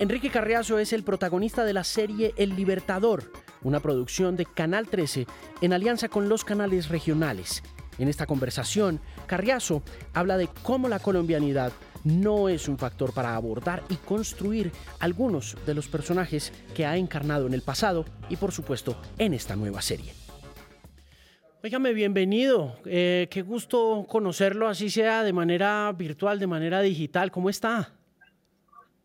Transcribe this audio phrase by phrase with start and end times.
[0.00, 3.30] Enrique Carriazo es el protagonista de la serie El Libertador,
[3.62, 5.26] una producción de Canal 13
[5.60, 7.62] en alianza con los canales regionales.
[7.98, 9.82] En esta conversación, Carriazo
[10.14, 11.70] habla de cómo la colombianidad
[12.02, 17.46] no es un factor para abordar y construir algunos de los personajes que ha encarnado
[17.46, 20.14] en el pasado y por supuesto en esta nueva serie.
[21.62, 22.78] Óigame, bienvenido.
[22.86, 27.30] Eh, qué gusto conocerlo, así sea de manera virtual, de manera digital.
[27.30, 27.99] ¿Cómo está?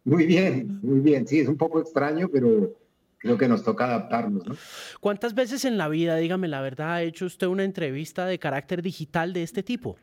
[0.06, 1.28] Muy bien, muy bien.
[1.28, 2.78] Sí, es un poco extraño, pero
[3.18, 4.56] creo que nos toca adaptarnos, ¿no?
[5.02, 8.84] ¿Cuántas veces en la vida, dígame la verdad, ha hecho usted una entrevista de carácter
[8.84, 9.98] digital de este tipo?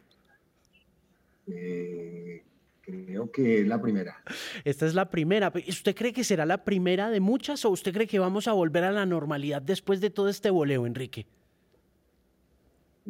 [1.46, 2.42] Eh,
[2.80, 4.16] creo que es la primera.
[4.64, 5.52] Esta es la primera.
[5.68, 8.82] ¿Usted cree que será la primera de muchas o usted cree que vamos a volver
[8.82, 11.26] a la normalidad después de todo este voleo, Enrique?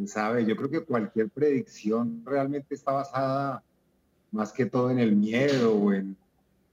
[0.07, 3.63] Sabe, yo creo que cualquier predicción realmente está basada
[4.31, 6.17] más que todo en el miedo o en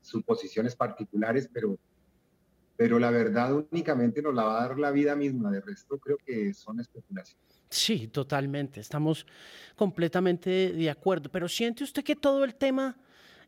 [0.09, 1.77] suposiciones particulares, pero,
[2.75, 5.51] pero la verdad únicamente nos la va a dar la vida misma.
[5.51, 7.63] De resto, creo que son especulaciones.
[7.69, 8.79] Sí, totalmente.
[8.79, 9.25] Estamos
[9.75, 11.29] completamente de acuerdo.
[11.29, 12.97] Pero siente usted que todo el tema,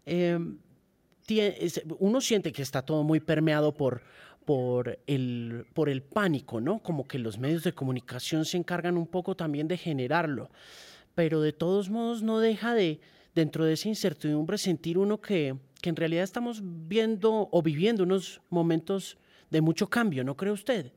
[0.06, 0.40] eh,
[2.00, 4.04] uno siente que está todo muy permeado por,
[4.46, 6.80] por el, por el pánico, ¿no?
[6.80, 10.52] Como que los medios de comunicación se encargan un poco también de generarlo.
[11.16, 13.02] Pero de todos modos no deja de,
[13.34, 18.42] dentro de esa incertidumbre, sentir uno que, que en realidad estamos viendo o viviendo unos
[18.50, 19.18] momentos
[19.50, 20.92] de mucho cambio, ¿no cree usted?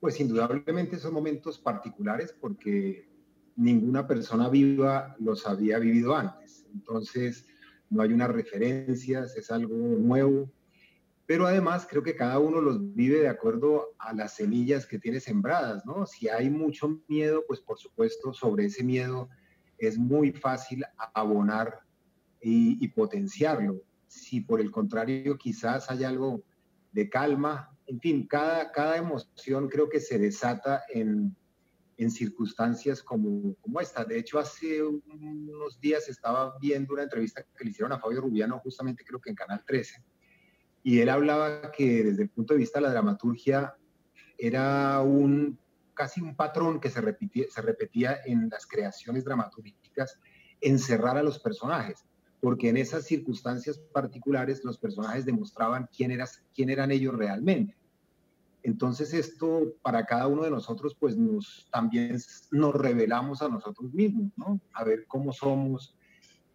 [0.00, 3.08] Pues indudablemente son momentos particulares porque
[3.56, 6.64] ninguna persona viva los había vivido antes.
[6.72, 7.46] Entonces,
[7.90, 10.50] no hay unas referencias, es algo nuevo,
[11.26, 15.20] pero además creo que cada uno los vive de acuerdo a las semillas que tiene
[15.20, 16.06] sembradas, ¿no?
[16.06, 19.28] Si hay mucho miedo, pues por supuesto sobre ese miedo
[19.78, 20.84] es muy fácil
[21.14, 21.80] abonar
[22.40, 23.82] y, potenciarlo.
[24.06, 26.42] Si por el contrario quizás hay algo
[26.92, 31.34] de calma, en fin, cada, cada emoción creo que se desata en,
[31.96, 34.04] en circunstancias como, como esta.
[34.04, 38.60] De hecho, hace unos días estaba viendo una entrevista que le hicieron a Fabio Rubiano,
[38.60, 40.04] justamente creo que en Canal 13,
[40.82, 43.74] y él hablaba que desde el punto de vista de la dramaturgia
[44.38, 45.58] era un
[45.98, 50.18] casi un patrón que se repetía, se repetía en las creaciones dramatúrgicas,
[50.60, 52.04] encerrar a los personajes
[52.40, 57.76] porque en esas circunstancias particulares los personajes demostraban quién, eras, quién eran ellos realmente.
[58.62, 62.18] Entonces esto para cada uno de nosotros pues nos también
[62.50, 64.60] nos revelamos a nosotros mismos, ¿no?
[64.72, 65.96] A ver cómo somos,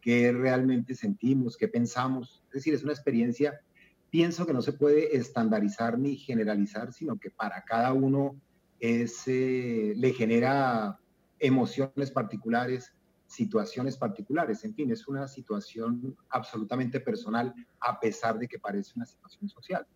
[0.02, 2.44] qué realmente sentimos, qué pensamos.
[2.48, 3.62] Es decir, es una experiencia,
[4.10, 8.40] pienso que no se puede estandarizar ni generalizar, sino que para cada uno
[8.84, 11.00] eh, le genera
[11.40, 12.94] emociones particulares,
[13.28, 14.66] situaciones particulares.
[14.66, 19.88] En fin, es una situación absolutamente personal, a pesar de que parece una situación social.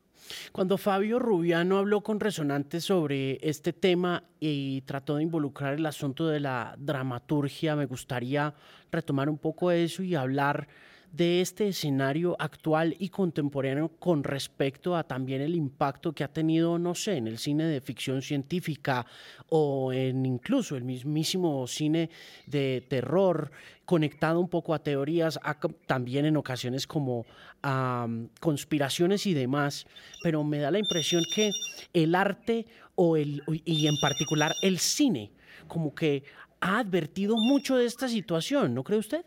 [0.53, 6.27] Cuando Fabio Rubiano habló con Resonantes sobre este tema y trató de involucrar el asunto
[6.27, 8.55] de la dramaturgia, me gustaría
[8.89, 10.67] retomar un poco eso y hablar
[11.11, 16.77] de este escenario actual y contemporáneo con respecto a también el impacto que ha tenido,
[16.77, 19.05] no sé, en el cine de ficción científica
[19.49, 22.09] o en incluso el mismísimo cine
[22.45, 23.51] de terror,
[23.85, 25.39] conectado un poco a teorías,
[25.85, 27.25] también en ocasiones como
[27.63, 28.07] a
[28.39, 29.87] conspiraciones y demás,
[30.21, 31.51] pero me da la impresión que
[31.93, 35.31] el arte o el, y en particular el cine,
[35.67, 36.23] como que
[36.59, 39.25] ha advertido mucho de esta situación, ¿no cree usted?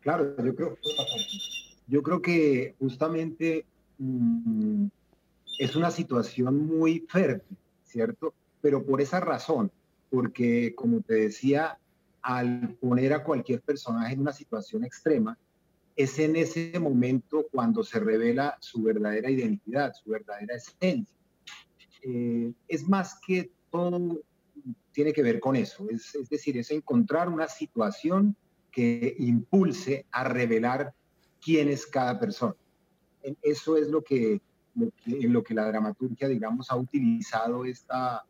[0.00, 0.78] Claro, yo creo,
[1.86, 3.64] yo creo que justamente
[3.98, 4.86] mm,
[5.58, 8.32] es una situación muy fértil, ¿cierto?
[8.60, 9.70] Pero por esa razón,
[10.10, 11.78] porque como te decía,
[12.22, 15.36] al poner a cualquier personaje en una situación extrema,
[15.96, 21.16] es en ese momento cuando se revela su verdadera identidad, su verdadera esencia.
[22.02, 24.20] Eh, es más que todo
[24.92, 28.36] tiene que ver con eso, es, es decir, es encontrar una situación
[28.70, 30.94] que impulse a revelar
[31.42, 32.54] quién es cada persona.
[33.42, 34.40] Eso es lo que,
[35.06, 38.24] en lo que la dramaturgia, digamos, ha utilizado esta,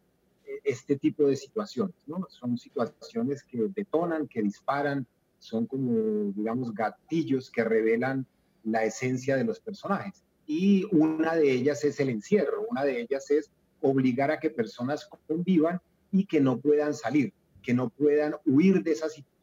[0.64, 1.96] este tipo de situaciones.
[2.06, 2.26] ¿no?
[2.28, 5.06] Son situaciones que detonan, que disparan,
[5.38, 8.26] son como, digamos, gatillos que revelan
[8.64, 10.22] la esencia de los personajes.
[10.46, 13.50] Y una de ellas es el encierro, una de ellas es
[13.80, 15.80] obligar a que personas convivan
[16.10, 17.32] y que no puedan salir,
[17.62, 19.37] que no puedan huir de esa situación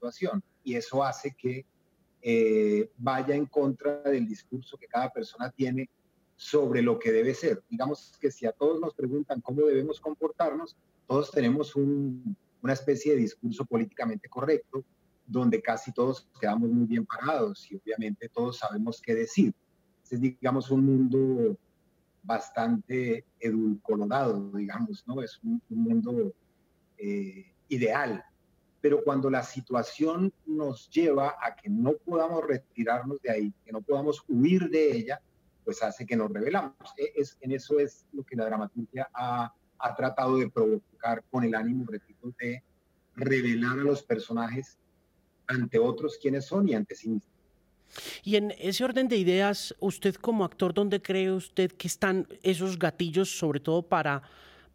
[0.64, 1.66] y eso hace que
[2.22, 5.90] eh, vaya en contra del discurso que cada persona tiene
[6.36, 7.64] sobre lo que debe ser.
[7.70, 10.76] Digamos que si a todos nos preguntan cómo debemos comportarnos,
[11.08, 14.84] todos tenemos una especie de discurso políticamente correcto,
[15.28, 19.54] donde casi todos quedamos muy bien parados y obviamente todos sabemos qué decir.
[20.10, 21.58] es, digamos, un mundo
[22.24, 25.22] bastante edulcorado, digamos, ¿no?
[25.22, 26.34] Es un, mundo
[26.98, 28.24] eh, ideal.
[28.86, 33.82] Pero cuando la situación nos lleva a que no podamos retirarnos de ahí, que no
[33.82, 35.20] podamos huir de ella,
[35.64, 36.76] pues hace que nos revelamos.
[36.96, 41.44] E, es, en eso es lo que la dramaturgia ha, ha tratado de provocar con
[41.44, 42.62] el ánimo, repito, de
[43.16, 44.78] revelar a los personajes
[45.48, 47.34] ante otros quiénes son y ante sí mismos.
[48.24, 52.78] Y en ese orden de ideas, usted como actor, ¿dónde cree usted que están esos
[52.78, 54.22] gatillos, sobre todo para,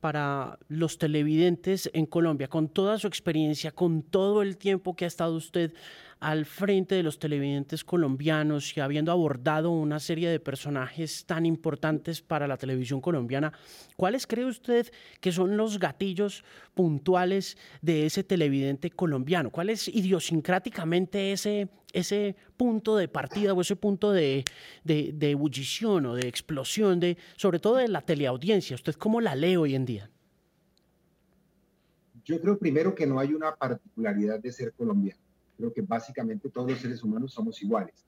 [0.01, 5.09] para los televidentes en Colombia, con toda su experiencia, con todo el tiempo que ha
[5.09, 5.73] estado usted
[6.21, 12.21] al frente de los televidentes colombianos y habiendo abordado una serie de personajes tan importantes
[12.21, 13.55] para la televisión colombiana,
[13.97, 14.87] ¿cuáles cree usted
[15.21, 16.45] que son los gatillos
[16.75, 19.51] puntuales de ese televidente colombiano?
[19.51, 24.45] ¿Cuál es idiosincráticamente ese, ese punto de partida o ese punto de,
[24.85, 28.75] de, de ebullición o de explosión, de, sobre todo de la teleaudiencia?
[28.75, 30.11] ¿Usted cómo la lee hoy en día?
[32.27, 35.30] Yo creo primero que no hay una particularidad de ser colombiano
[35.61, 38.07] Creo que básicamente todos los seres humanos somos iguales.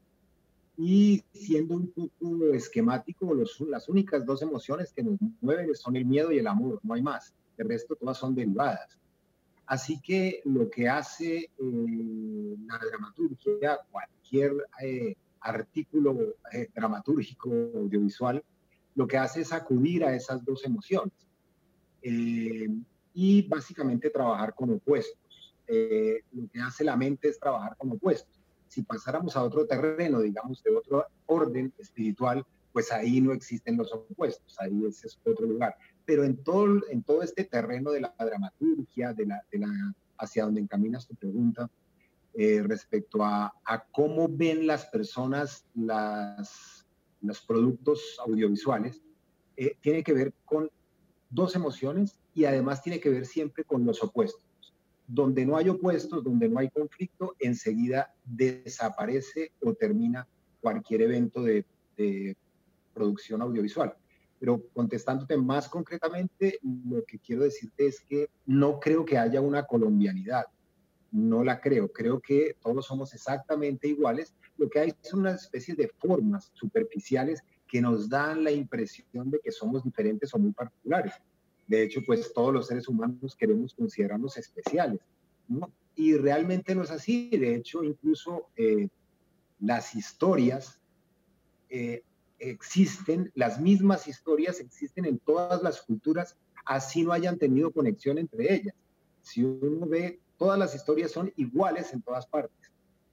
[0.78, 6.06] Y siendo un poco esquemático, los, las únicas dos emociones que nos mueven son el
[6.06, 7.34] miedo y el amor, no hay más.
[7.58, 8.98] El resto todas son derivadas.
[9.66, 14.52] Así que lo que hace eh, la dramaturgia, cualquier
[14.82, 18.42] eh, artículo eh, dramatúrgico audiovisual,
[18.94, 21.12] lo que hace es acudir a esas dos emociones
[22.02, 25.21] y básicamente trabajar con opuestos.
[25.74, 28.38] Eh, lo que hace la mente es trabajar con opuestos.
[28.68, 33.90] Si pasáramos a otro terreno, digamos, de otro orden espiritual, pues ahí no existen los
[33.90, 35.74] opuestos, ahí ese es otro lugar.
[36.04, 39.42] Pero en todo, en todo este terreno de la dramaturgia, de la,
[40.18, 41.70] hacia donde encaminas tu pregunta,
[42.34, 46.86] eh, respecto a, a, cómo ven las personas las,
[47.22, 49.00] los productos audiovisuales,
[49.56, 50.70] eh, tiene que ver con
[51.30, 54.51] dos emociones y además tiene que ver siempre con los opuestos.
[55.06, 60.26] Donde no hay opuestos, donde no hay conflicto, enseguida desaparece o termina
[60.60, 61.64] cualquier evento de,
[62.94, 63.94] producción audiovisual.
[64.38, 69.64] Pero contestándote más concretamente, lo que quiero decirte es que no creo que haya una
[69.64, 70.46] colombianidad.
[71.12, 71.92] No la creo.
[71.92, 74.34] Creo que todos somos exactamente iguales.
[74.56, 79.40] Lo que hay son unas especies de formas superficiales que nos dan la impresión de
[79.40, 81.14] que somos diferentes o muy particulares.
[81.72, 85.00] De hecho, pues todos los seres humanos queremos considerarnos especiales,
[85.48, 85.72] ¿no?
[85.96, 87.30] Y realmente no es así.
[87.30, 88.90] De hecho, incluso eh,
[89.58, 90.78] las historias
[91.70, 92.02] eh,
[92.38, 96.36] existen, las mismas historias existen en todas las culturas,
[96.66, 98.74] así no hayan tenido conexión entre ellas.
[99.22, 102.70] Si uno ve, todas las historias son iguales en todas partes.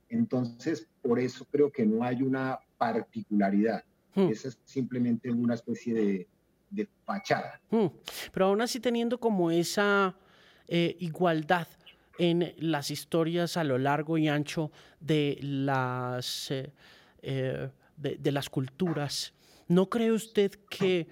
[0.09, 3.85] Entonces, por eso creo que no hay una particularidad.
[4.15, 4.27] Hmm.
[4.27, 6.27] Esa es simplemente una especie de,
[6.69, 7.59] de fachada.
[7.69, 7.87] Hmm.
[8.31, 10.15] Pero aún así teniendo como esa
[10.67, 11.67] eh, igualdad
[12.17, 16.71] en las historias a lo largo y ancho de las, eh,
[17.21, 19.33] eh, de, las culturas,
[19.67, 21.07] ¿no cree usted que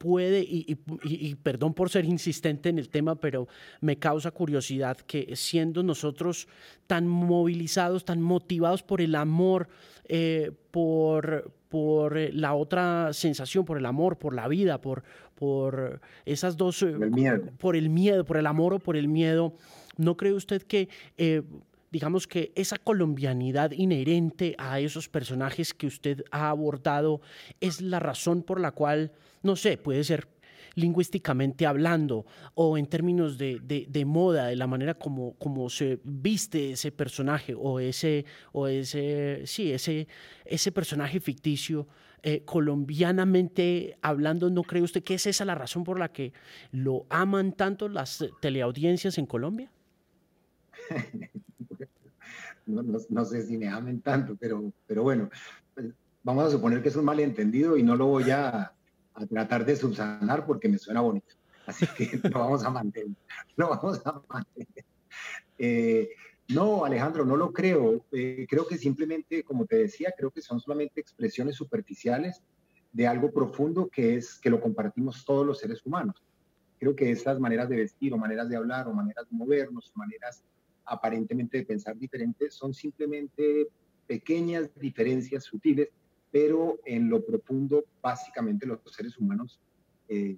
[0.00, 3.48] puede, y, perdón por ser insistente en el tema, pero
[3.82, 6.48] me causa curiosidad que siendo nosotros
[6.86, 9.68] tan movilizados, tan motivados por el amor,
[10.08, 15.02] eh, por, por eh, la otra sensación, por el amor, por la vida, por,
[15.34, 16.82] por esas dos...
[16.82, 17.50] Eh, el miedo.
[17.58, 19.52] Por el miedo, por el amor o por el miedo,
[19.98, 20.88] ¿no cree usted que
[21.90, 27.20] digamos que esa colombianidad inherente a esos personajes que usted ha abordado
[27.60, 30.28] es la razón por la cual, no sé, puede ser
[30.74, 36.72] lingüísticamente hablando o en términos de, de, moda, de la manera como, como, se viste
[36.72, 40.06] ese personaje o ese, o ese, sí, ese,
[40.44, 41.88] ese personaje ficticio,
[42.22, 46.32] eh, colombianamente hablando, ¿no cree usted que es esa la razón por la que
[46.70, 49.72] lo aman tanto las teleaudiencias en Colombia?
[52.70, 55.30] no, sé si me amen tanto, pero, pero bueno,
[55.74, 58.72] pues, vamos a suponer que es un malentendido y no lo voy a,
[59.28, 61.34] tratar de subsanar porque me suena bonito.
[61.66, 63.16] Así que lo vamos a mantener.
[63.56, 64.84] Lo vamos a mantener.
[65.58, 66.10] Eh,
[66.48, 68.04] no, Alejandro, no lo creo.
[68.12, 72.42] Eh, creo que simplemente, como te decía, creo que son solamente expresiones superficiales
[72.92, 76.16] de algo profundo que es que lo compartimos todos los seres humanos.
[76.78, 80.42] Creo que esas maneras de vestir o maneras de hablar o maneras de movernos, maneras
[80.90, 83.68] aparentemente de pensar diferentes, son simplemente
[84.06, 85.88] pequeñas diferencias sutiles,
[86.32, 89.60] pero en lo profundo, básicamente los seres humanos
[90.08, 90.36] eh,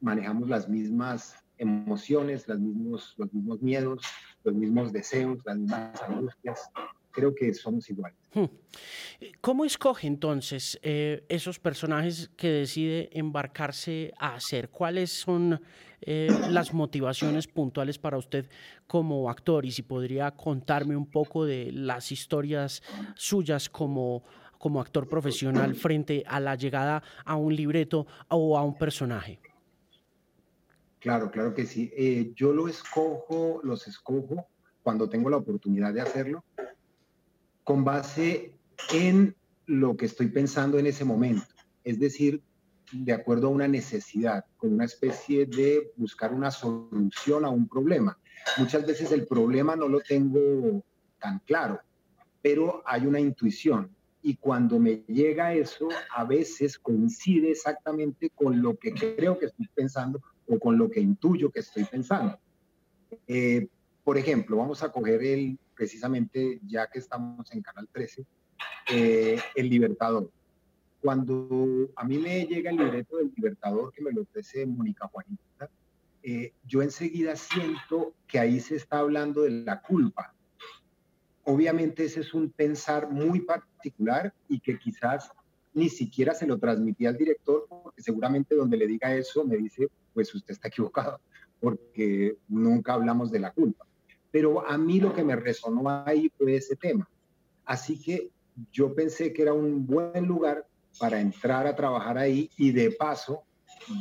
[0.00, 4.02] manejamos las mismas emociones, las mismos, los mismos miedos,
[4.42, 6.70] los mismos deseos, las mismas angustias.
[7.10, 8.18] Creo que somos iguales.
[8.32, 8.44] Hmm.
[9.40, 14.70] ¿Cómo escoge entonces eh, esos personajes que decide embarcarse a hacer?
[14.70, 15.60] ¿Cuáles son
[16.00, 18.48] eh, las motivaciones puntuales para usted
[18.86, 19.64] como actor?
[19.64, 22.82] Y si podría contarme un poco de las historias
[23.14, 24.22] suyas como,
[24.58, 29.40] como actor profesional frente a la llegada a un libreto o a un personaje.
[31.00, 31.92] Claro, claro que sí.
[31.96, 34.48] Eh, yo lo escojo, los escojo
[34.82, 36.44] cuando tengo la oportunidad de hacerlo,
[37.68, 38.54] con base
[38.94, 41.44] en lo que estoy pensando en ese momento.
[41.84, 42.42] Es decir,
[42.90, 48.18] de acuerdo a una necesidad, con una especie de buscar una solución a un problema.
[48.56, 50.82] Muchas veces el problema no lo tengo
[51.20, 51.78] tan claro,
[52.40, 53.94] pero hay una intuición.
[54.22, 59.68] Y cuando me llega eso, a veces coincide exactamente con lo que creo que estoy
[59.74, 62.38] pensando o con lo que intuyo que estoy pensando.
[63.26, 63.68] Eh,
[64.04, 68.26] por ejemplo, vamos a coger el, precisamente ya que estamos en Canal 13,
[68.90, 70.30] eh, El Libertador.
[71.00, 75.70] Cuando a mí me llega el libreto del Libertador que me lo ofrece Mónica Juanita,
[76.24, 80.34] eh, yo enseguida siento que ahí se está hablando de la culpa.
[81.44, 85.30] Obviamente ese es un pensar muy particular y que quizás
[85.74, 89.88] ni siquiera se lo transmití al director, porque seguramente donde le diga eso me dice,
[90.12, 91.20] pues usted está equivocado,
[91.60, 93.87] porque nunca hablamos de la culpa.
[94.30, 97.08] Pero a mí lo que me resonó ahí fue ese tema.
[97.64, 98.30] Así que
[98.72, 100.66] yo pensé que era un buen lugar
[100.98, 103.44] para entrar a trabajar ahí y de paso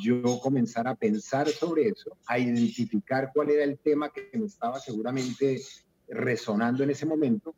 [0.01, 4.79] yo comenzar a pensar sobre eso, a identificar cuál era el tema que me estaba
[4.79, 5.61] seguramente
[6.09, 7.53] resonando en ese momento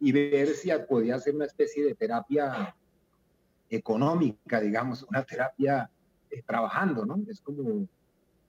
[0.00, 2.74] y ver si podía hacer una especie de terapia
[3.68, 5.90] económica, digamos, una terapia
[6.30, 7.18] eh, trabajando, ¿no?
[7.28, 7.86] Es como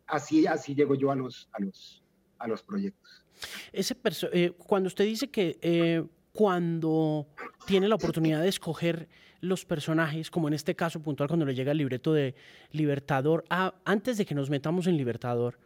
[0.08, 2.04] así, así llego yo a los, a los,
[2.40, 3.24] a los proyectos.
[3.72, 3.96] Ese
[4.34, 6.04] eh, cuando usted dice que eh,
[6.34, 7.28] cuando
[7.66, 9.08] tiene la oportunidad de escoger
[9.42, 12.36] los personajes, como en este caso puntual cuando le llega el libreto de
[12.72, 15.60] Libertador, ah, antes de que nos metamos en Libertador,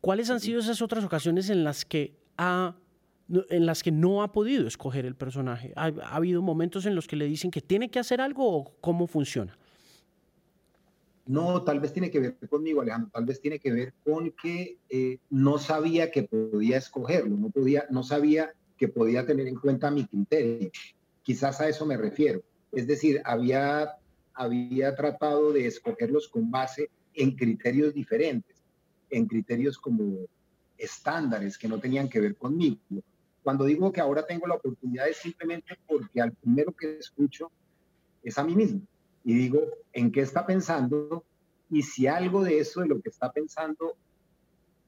[0.00, 2.74] ¿cuáles han sido esas otras ocasiones en las que ha
[3.48, 5.72] en las que no ha podido escoger el personaje?
[5.76, 9.06] ¿Ha, habido momentos en los que le dicen que tiene que hacer algo o cómo
[9.06, 9.56] funciona?
[11.30, 14.78] No, tal vez tiene que ver conmigo, Alejandro, tal vez tiene que ver con que
[14.88, 19.92] eh, no sabía que podía escogerlo, no, podía, no sabía que podía tener en cuenta
[19.92, 20.72] mi criterio.
[21.22, 22.42] Quizás a eso me refiero.
[22.72, 23.96] Es decir, había,
[24.34, 28.56] había tratado de escogerlos con base en criterios diferentes,
[29.08, 30.26] en criterios como
[30.76, 32.80] estándares que no tenían que ver conmigo.
[33.44, 37.52] Cuando digo que ahora tengo la oportunidad es simplemente porque al primero que escucho
[38.20, 38.80] es a mí mismo
[39.24, 39.60] y digo,
[39.92, 41.24] ¿en qué está pensando?
[41.70, 43.96] Y si algo de eso, de lo que está pensando,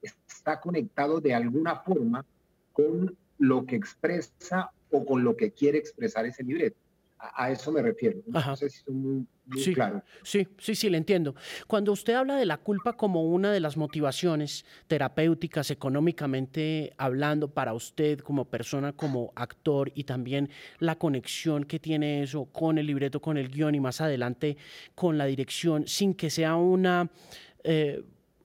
[0.02, 2.24] está conectado de alguna forma
[2.72, 6.81] con lo que expresa o con lo que quiere expresar ese libreto.
[7.22, 8.20] A, eso me refiero.
[8.26, 9.26] No sé si estoy muy,
[9.56, 10.02] sí, claro.
[10.24, 11.36] Sí, sí, sí, le entiendo.
[11.68, 17.74] Cuando usted habla de la culpa como una de las motivaciones terapéuticas, económicamente hablando, para
[17.74, 20.50] usted como persona, como actor, y también
[20.80, 24.56] la conexión que tiene eso con el libreto, con el guion y más adelante
[24.96, 27.08] con la dirección, sin que sea una...
[27.62, 28.02] Eh,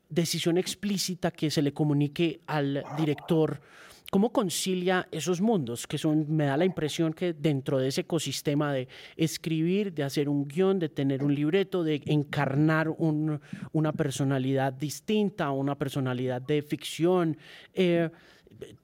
[0.10, 3.60] decisión explícita que se le comunique al director
[4.10, 5.86] ¿Cómo concilia esos mundos?
[5.86, 8.88] Que son, me da la impresión que dentro de ese ecosistema de
[9.18, 15.78] escribir, de hacer un guion, de tener un libreto, de encarnar una personalidad distinta, una
[15.78, 17.38] personalidad de ficción,
[17.74, 18.10] eh,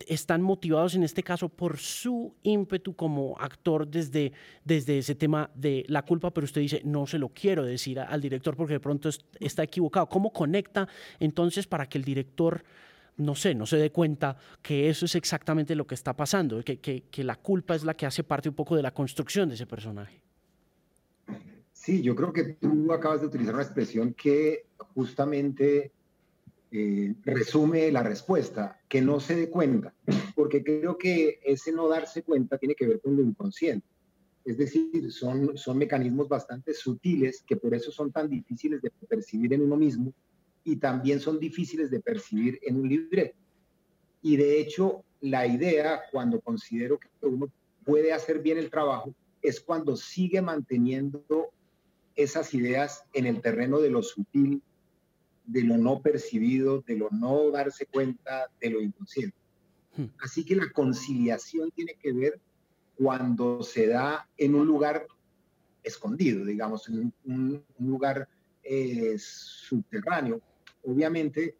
[0.08, 4.34] están motivados en este caso por su ímpetu como actor desde,
[4.66, 8.22] desde ese tema de la culpa, pero usted dice, no se lo quiero decir al
[8.22, 10.08] director porque de pronto está equivocado.
[10.08, 10.88] ¿Cómo conecta
[11.20, 12.64] entonces para que el director
[13.18, 16.80] no sé, no se dé cuenta que eso es exactamente lo que está pasando, que,
[16.80, 19.66] que, la culpa es la que hace parte un poco de la construcción de ese
[19.66, 20.22] personaje.
[21.72, 25.92] Sí, yo creo que tú acabas de utilizar una expresión que justamente
[26.72, 29.94] eh, resume la respuesta, que no se dé cuenta,
[30.36, 33.88] porque creo que ese no darse cuenta tiene que ver con lo inconsciente.
[34.46, 39.54] Es decir, son, son mecanismos bastante sutiles que por eso son tan difíciles de percibir
[39.54, 40.14] en uno mismo
[40.64, 43.36] y también son difíciles de percibir en un libreto.
[44.22, 47.52] Y de hecho, la idea, cuando considero que uno
[47.84, 51.24] puede hacer bien el trabajo, es cuando sigue manteniendo
[52.16, 54.62] esas ideas en el terreno de lo sutil,
[55.46, 59.36] de lo no percibido, de lo no darse cuenta, de lo inconsciente.
[59.96, 60.06] Hmm.
[60.20, 62.40] Así que la conciliación tiene que ver
[62.96, 65.08] cuando se da en un lugar
[65.84, 68.30] escondido, digamos, en un, lugar
[68.64, 70.42] eh, subterráneo,
[70.84, 71.58] obviamente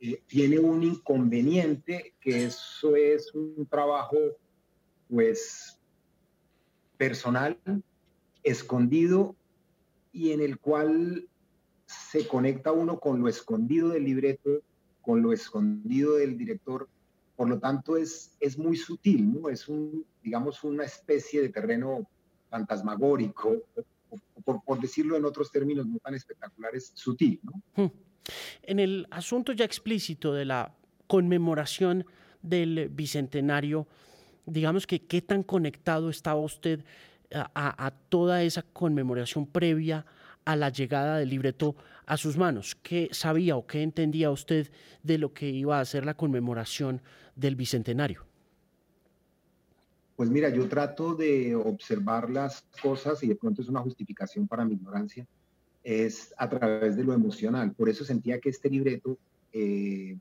[0.00, 4.16] eh, tiene un inconveniente, que eso es un trabajo
[5.08, 5.78] pues
[6.96, 7.58] personal,
[8.42, 9.36] escondido
[10.12, 11.28] y en el cual
[11.86, 14.62] se conecta uno con lo escondido del libreto,
[15.00, 16.88] con lo escondido del director.
[17.36, 19.48] Por lo tanto, es, es muy sutil, ¿no?
[19.48, 22.08] Es un, digamos, una especie de terreno
[22.50, 23.62] fantasmagórico,
[24.44, 27.40] por, decirlo en otros términos no tan espectaculares, sutil.
[27.74, 27.86] Hmm.
[28.62, 30.74] En el asunto ya explícito de la
[31.06, 32.06] conmemoración
[32.42, 33.86] del bicentenario,
[34.46, 36.84] digamos que qué tan conectado estaba usted
[37.34, 40.04] a, a, toda esa conmemoración previa
[40.44, 41.76] a la llegada del libreto
[42.06, 42.76] a sus manos.
[42.82, 44.70] ¿Qué sabía o qué entendía usted
[45.02, 47.00] de lo que iba a ser la conmemoración
[47.36, 48.26] del bicentenario?
[50.16, 54.64] Pues mira, yo trato de observar las cosas y de pronto es una justificación para
[54.64, 55.26] mi ignorancia,
[55.82, 57.72] es a través de lo emocional.
[57.72, 59.18] Por eso sentía que este libreto
[59.52, 60.16] eh,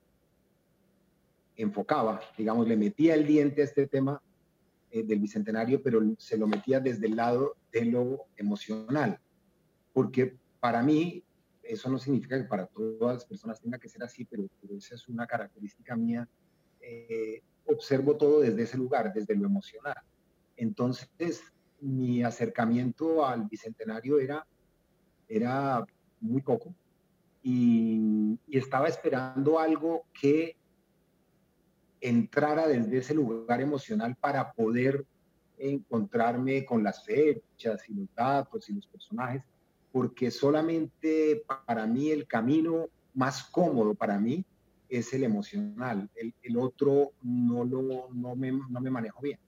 [1.56, 4.22] enfocaba, digamos, le metía el diente a este tema
[4.92, 9.20] eh, del bicentenario, pero se lo metía desde el lado de lo emocional.
[9.94, 11.24] Porque para mí,
[11.64, 15.08] eso no significa que para todas las personas tenga que ser así, pero, esa es
[15.08, 16.28] una característica mía.
[16.82, 19.96] Eh, observo todo desde ese lugar, desde lo emocional.
[20.58, 21.42] Entonces,
[21.80, 24.46] mi acercamiento al bicentenario era,
[25.32, 25.86] era
[26.20, 26.74] muy poco
[27.44, 30.56] y, estaba esperando algo que
[32.00, 35.06] entrara desde ese lugar emocional para poder
[35.58, 39.44] encontrarme con las fechas y los datos y los personajes,
[39.92, 44.44] porque solamente para mí el camino más cómodo para mí
[44.90, 46.10] es el emocional.
[46.16, 49.40] El, el otro no, lo, no, me, no me manejo bien.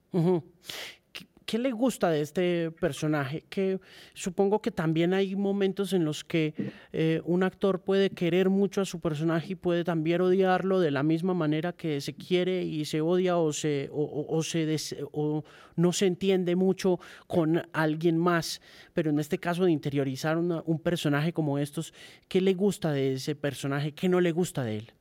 [1.54, 3.44] ¿Qué, le gusta de este personaje?
[3.48, 3.78] Que
[4.12, 6.52] supongo que también hay momentos en los que
[6.92, 11.04] eh, un actor puede querer mucho a su personaje y puede también odiarlo de la
[11.04, 14.80] misma manera que se quiere y se odia o, se, o, se
[15.76, 18.60] no se entiende mucho con alguien más.
[18.92, 21.94] Pero en este caso de interiorizar un personaje como estos,
[22.26, 23.92] ¿qué le gusta de ese personaje?
[23.92, 24.92] ¿Qué no le gusta de él?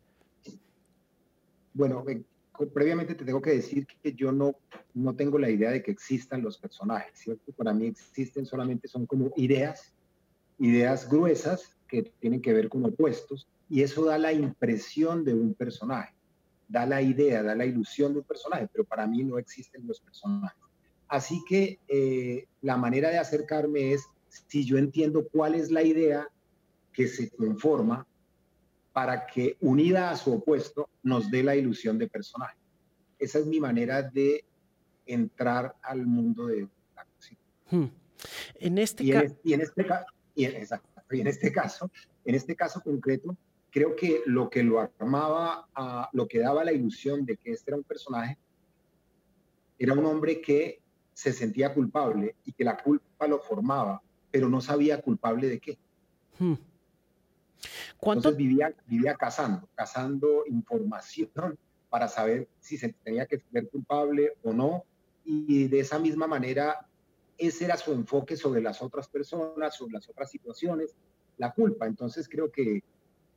[1.74, 2.22] Bueno, eh,
[2.74, 4.56] previamente te tengo que decir que yo no,
[4.94, 7.52] no tengo la idea de que existan los personajes, ¿cierto?
[7.54, 9.94] Para mí existen solamente, son como ideas,
[10.60, 15.54] ideas gruesas que tienen que ver con opuestos, y eso da la impresión de un
[15.54, 16.14] personaje,
[16.68, 20.00] da la idea, da la ilusión de un personaje, pero para mí no existen los
[20.00, 20.62] personajes.
[21.08, 24.08] Así que eh, la manera de acercarme es
[24.48, 26.28] si yo entiendo cuál es la idea
[26.92, 28.08] que se conforma
[28.94, 32.56] para que unida a su opuesto nos dé la ilusión de personaje.
[33.20, 34.46] Esa es mi manera de
[35.06, 37.40] entrar al mundo de la cocina.
[37.70, 37.86] Hmm.
[38.56, 39.36] En este, caso...
[39.44, 39.86] y en este,
[40.36, 41.92] y en este caso,
[42.24, 43.36] en este caso concreto,
[43.72, 47.72] creo que lo que lo armaba, a, lo que daba la ilusión de que este
[47.72, 48.38] era un personaje,
[49.80, 50.80] era un hombre que
[51.14, 54.02] se sentía culpable y que la culpa lo formaba,
[54.32, 55.78] pero no sabía culpable de qué.
[56.40, 56.54] Hmm.
[58.06, 61.58] Entonces vivía, vivía cazando, cazando información
[61.90, 64.84] para saber si se tenía que ser culpable o no.
[65.26, 66.88] Y de esa misma manera,
[67.38, 70.96] ese era su enfoque sobre las otras personas, sobre las otras situaciones,
[71.38, 71.86] la culpa.
[71.86, 72.84] Entonces creo que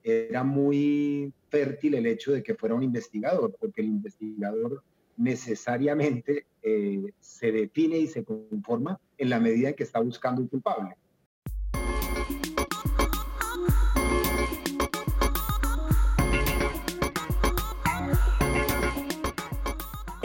[0.03, 4.83] era muy fértil el hecho de que fuera un investigador, porque el investigador
[5.17, 10.49] necesariamente eh, se define y se conforma en la medida en que está buscando un
[10.49, 10.97] culpable.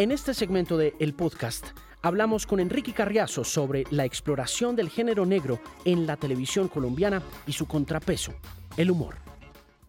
[0.02, 1.64] En este segmento de El Podcast
[2.02, 7.52] hablamos con Enrique Carriazo sobre la exploración del género negro en la televisión colombiana y
[7.52, 8.34] su contrapeso,
[8.78, 9.18] el humor.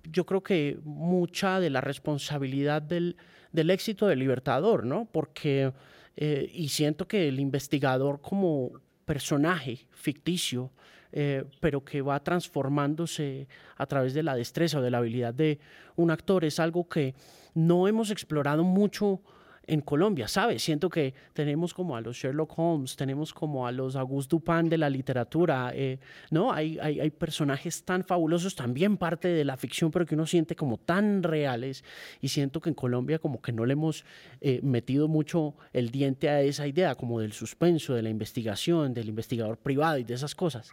[0.04, 3.16] Yo creo que mucha de la responsabilidad del,
[3.54, 5.08] éxito del Libertador, ¿no?
[5.10, 5.72] Porque,
[6.16, 10.72] eh, y siento que el investigador como personaje ficticio,
[11.12, 13.48] eh, pero que va transformándose
[13.78, 15.58] a través de la destreza o de la habilidad de
[15.96, 17.14] un actor, es algo que
[17.54, 19.22] no hemos explorado mucho
[19.66, 20.62] en Colombia, ¿sabes?
[20.62, 24.78] Siento que tenemos como a los Sherlock Holmes, tenemos como a los Auguste Dupin de
[24.78, 25.98] la literatura, eh,
[26.30, 26.52] ¿no?
[26.52, 30.78] Hay, hay, personajes tan fabulosos, también parte de la ficción, pero que uno siente como
[30.78, 31.84] tan reales
[32.20, 34.04] y siento que en Colombia como que no le hemos
[34.40, 39.08] eh, metido mucho el diente a esa idea, como del suspenso, de la investigación, del
[39.08, 40.70] investigador privado y de esas cosas.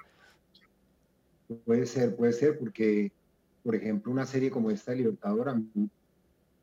[1.65, 3.11] Puede ser, puede ser, porque,
[3.63, 5.89] por ejemplo, una serie como esta, Libertador, a mí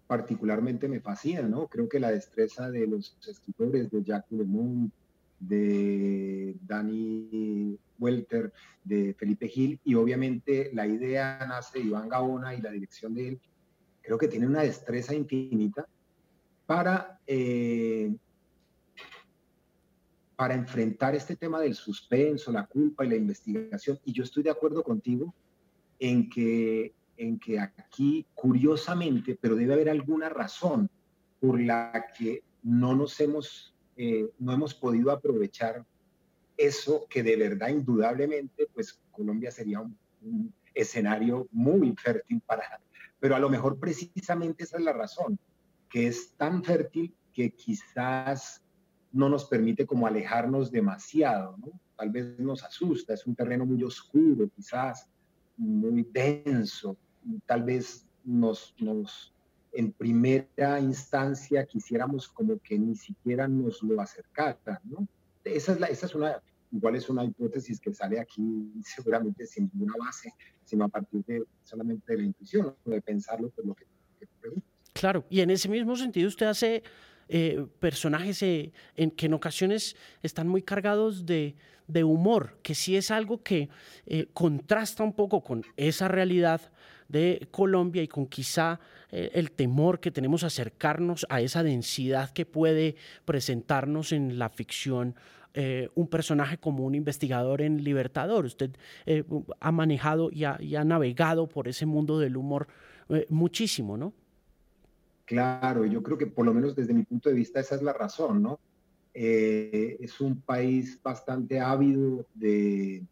[0.06, 1.66] particularmente me fascina, ¿no?
[1.68, 4.92] Creo que la destreza de los escritores, de Jacques Lemont,
[5.40, 8.52] de Danny Welter,
[8.84, 13.28] de Felipe Gil, y obviamente la idea nace de Iván Gaona y la dirección de
[13.28, 13.40] él,
[14.02, 15.86] creo que tiene una destreza infinita
[16.66, 18.14] para eh,
[20.36, 23.98] para enfrentar este tema del suspenso, la culpa y la investigación.
[24.04, 25.34] Y yo estoy de acuerdo contigo
[25.98, 30.90] en que, en que aquí, curiosamente, pero debe haber alguna razón
[31.40, 35.84] por la que no nos hemos, eh, no hemos podido aprovechar
[36.56, 42.80] eso que de verdad, indudablemente, pues Colombia sería un, un escenario muy fértil para,
[43.18, 45.38] pero a lo mejor precisamente esa es la razón,
[45.88, 48.62] que es tan fértil que quizás
[49.12, 51.72] no nos permite como alejarnos demasiado, ¿no?
[51.96, 55.08] Tal vez nos asusta, es un terreno muy oscuro, quizás
[55.56, 56.96] muy denso,
[57.46, 59.32] tal vez nos, nos
[59.72, 65.06] en primera instancia quisiéramos como que ni siquiera nos lo acercara, ¿no?
[65.44, 69.70] Esa es, la, esa es una, igual es una hipótesis que sale aquí seguramente sin
[69.72, 70.32] ninguna base,
[70.64, 73.84] sino a partir de solamente de la intuición, de pensarlo por lo que,
[74.18, 74.26] que
[74.92, 76.82] Claro, y en ese mismo sentido usted hace
[77.28, 81.54] eh, personajes eh, en, que en ocasiones están muy cargados de,
[81.86, 83.68] de humor, que sí es algo que
[84.06, 86.72] eh, contrasta un poco con esa realidad
[87.08, 92.96] de Colombia y con quizá el temor que tenemos acercarnos a esa densidad que puede
[93.24, 95.14] presentarnos en la ficción
[95.94, 98.44] un personaje como un investigador en Libertador.
[98.44, 98.72] Usted
[99.60, 102.66] ha manejado y ha, navegado por ese mundo del humor
[103.28, 104.12] muchísimo, ¿no?
[105.26, 107.92] Claro, yo creo que por lo menos desde mi punto de vista esa es la
[107.92, 108.60] razón, ¿no?
[109.12, 113.02] Eh, es un país bastante ávido de,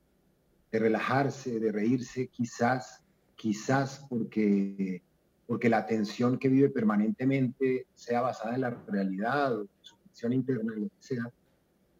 [0.70, 3.02] relajarse, de reírse, quizás,
[3.36, 5.02] quizás porque,
[5.46, 10.74] porque la tensión que vive permanentemente sea basada en la realidad o su ficción interna,
[10.74, 11.30] lo que sea,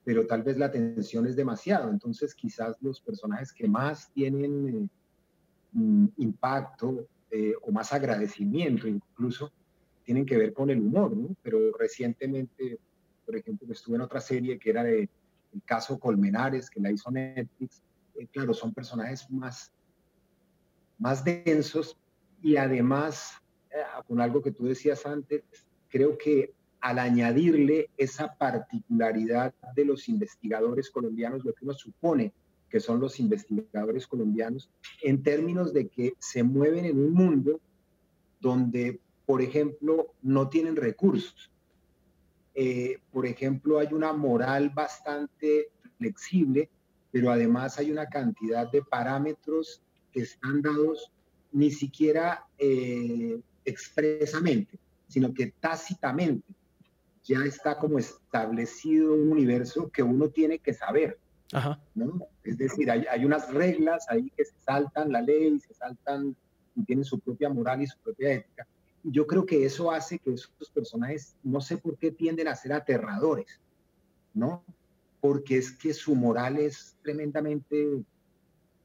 [0.05, 4.89] pero tal vez la tensión es demasiado, entonces quizás los personajes que más tienen eh,
[5.73, 9.51] mm, impacto eh, o más agradecimiento incluso,
[10.05, 11.35] tienen que ver con el humor, ¿no?
[11.43, 12.79] Pero recientemente,
[13.25, 15.09] por ejemplo, estuve en otra serie que era de
[15.55, 17.83] el caso Colmenares, que la hizo Netflix.
[18.15, 19.73] Eh, claro, son personajes más,
[20.99, 21.99] más densos
[22.43, 23.33] y además,
[23.71, 25.43] eh, con algo que tú decías antes,
[25.89, 32.33] creo que al añadirle esa particularidad de los investigadores colombianos, lo que uno supone
[32.69, 34.69] que son los investigadores colombianos,
[35.03, 37.61] en términos de que se mueven en un mundo
[38.41, 41.51] donde por ejemplo, no tienen recursos.
[42.55, 46.69] Eh, por ejemplo, hay una moral bastante flexible,
[47.11, 49.83] pero además hay una cantidad de parámetros
[50.15, 51.13] que están dados
[51.53, 56.47] ni siquiera eh, expresamente, sino que tácitamente
[57.25, 61.19] ya está como establecido un universo que uno tiene que saber.
[62.43, 66.35] Es decir, hay, hay, unas reglas ahí que se saltan la ley, se saltan
[66.75, 68.67] y tienen su propia moral y su propia ética
[69.05, 72.73] yo creo que eso hace que esos personajes, no sé por qué tienden a ser
[72.73, 73.61] aterradores,
[74.33, 74.65] ¿no?
[75.21, 78.03] Porque es que su moral es tremendamente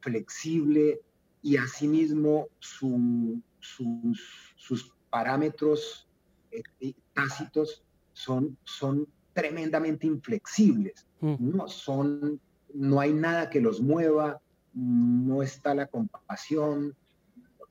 [0.01, 1.01] flexible
[1.41, 6.07] y asimismo su, sus, parámetros
[6.51, 11.35] eh, tácitos son, son tremendamente inflexibles, mm.
[11.39, 11.67] ¿no?
[11.67, 12.39] Son,
[12.73, 14.39] no hay nada que los mueva,
[14.73, 16.95] no está la compasión,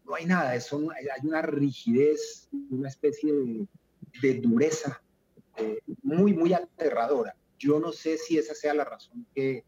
[0.05, 3.33] no hay nada, eso, hay una rigidez, una especie
[4.23, 5.01] de, dureza
[5.57, 7.37] eh, muy, muy aterradora.
[7.59, 9.65] Yo no sé si esa sea la razón que,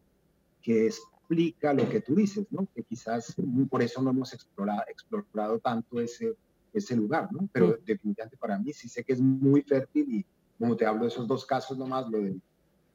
[0.61, 0.87] que
[1.31, 2.67] explica lo que tú dices, ¿no?
[2.75, 3.35] Que quizás
[3.69, 6.35] por eso no hemos explorado, explorado tanto ese,
[6.73, 7.47] ese lugar, ¿no?
[7.53, 7.85] Pero mm.
[7.85, 10.25] definitivamente para mí sí sé que es muy fértil y
[10.59, 12.41] como te hablo de esos dos casos nomás, lo del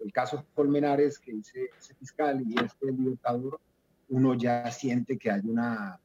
[0.01, 3.59] el caso Colmenares que dice ese fiscal y este libertador,
[4.11, 5.99] uno ya siente que hay una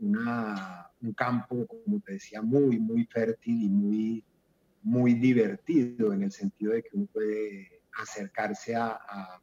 [0.00, 4.24] un campo, como te decía, muy, muy fértil y muy,
[4.82, 9.40] muy divertido en el sentido de que uno puede acercarse a, a,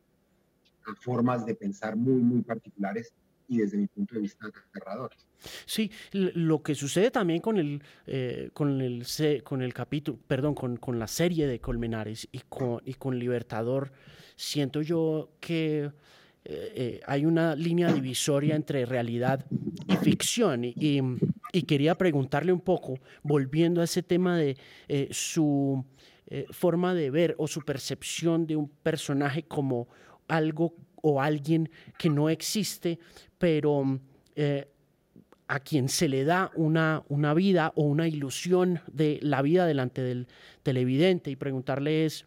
[1.00, 3.14] formas de pensar muy, muy particulares
[3.48, 5.26] y desde mi punto de vista aterradores.
[5.66, 9.06] Sí, lo que sucede también con el, eh, con el,
[9.44, 13.92] con el capítulo, perdón, con, con, la serie de Colmenares y con, y con Libertador,
[14.36, 15.92] siento yo que eh,
[16.46, 19.46] eh, hay una línea divisoria entre realidad
[19.88, 20.64] y ficción.
[20.64, 21.02] Y,
[21.68, 24.58] quería preguntarle un poco, volviendo a ese tema de
[25.12, 25.86] su
[26.50, 29.88] forma de ver o su percepción de un personaje como
[30.28, 33.00] algo o alguien que no existe,
[33.38, 34.00] pero
[35.48, 40.02] a quien se le da una, una vida o una ilusión de la vida delante
[40.02, 40.28] del
[40.64, 42.26] televidente y preguntarle es,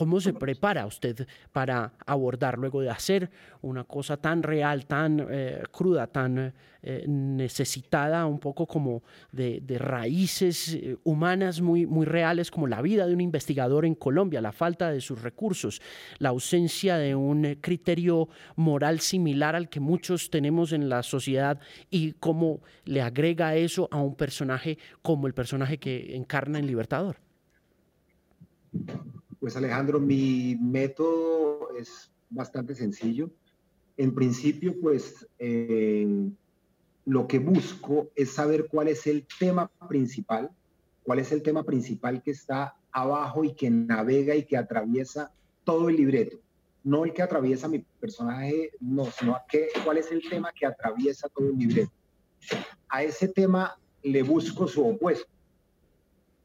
[0.00, 3.28] ¿Cómo se prepara usted para abordar luego de hacer
[3.60, 10.72] una cosa tan real, tan eh, cruda, tan eh, necesitada, un poco como de, raíces
[10.72, 14.90] eh, humanas muy, muy reales, como la vida de un investigador en Colombia, la falta
[14.90, 15.82] de sus recursos,
[16.18, 21.60] la ausencia de un criterio moral similar al que muchos tenemos en la sociedad
[21.90, 27.18] y cómo le agrega eso a un personaje como el personaje que encarna en Libertador?
[29.40, 33.30] Pues Alejandro, mi método es bastante sencillo.
[33.96, 36.30] En principio, pues eh,
[37.06, 40.50] lo que busco es saber cuál es el tema principal,
[41.02, 45.32] cuál es el tema principal que está abajo y que navega y que atraviesa
[45.64, 46.38] todo el libreto.
[46.84, 49.38] No el que atraviesa mi personaje, no, sino
[49.84, 51.92] cuál es el tema que atraviesa todo el libreto.
[52.90, 55.30] A ese tema le busco su opuesto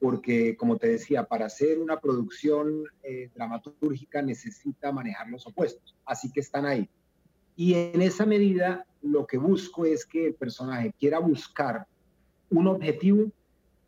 [0.06, 6.32] porque, como te decía, para hacer una producción eh, dramatúrgica necesita manejar los opuestos, así
[6.32, 6.88] que están ahí.
[7.56, 11.88] Y en esa medida, lo que busco es que el personaje quiera buscar
[12.52, 13.32] un objetivo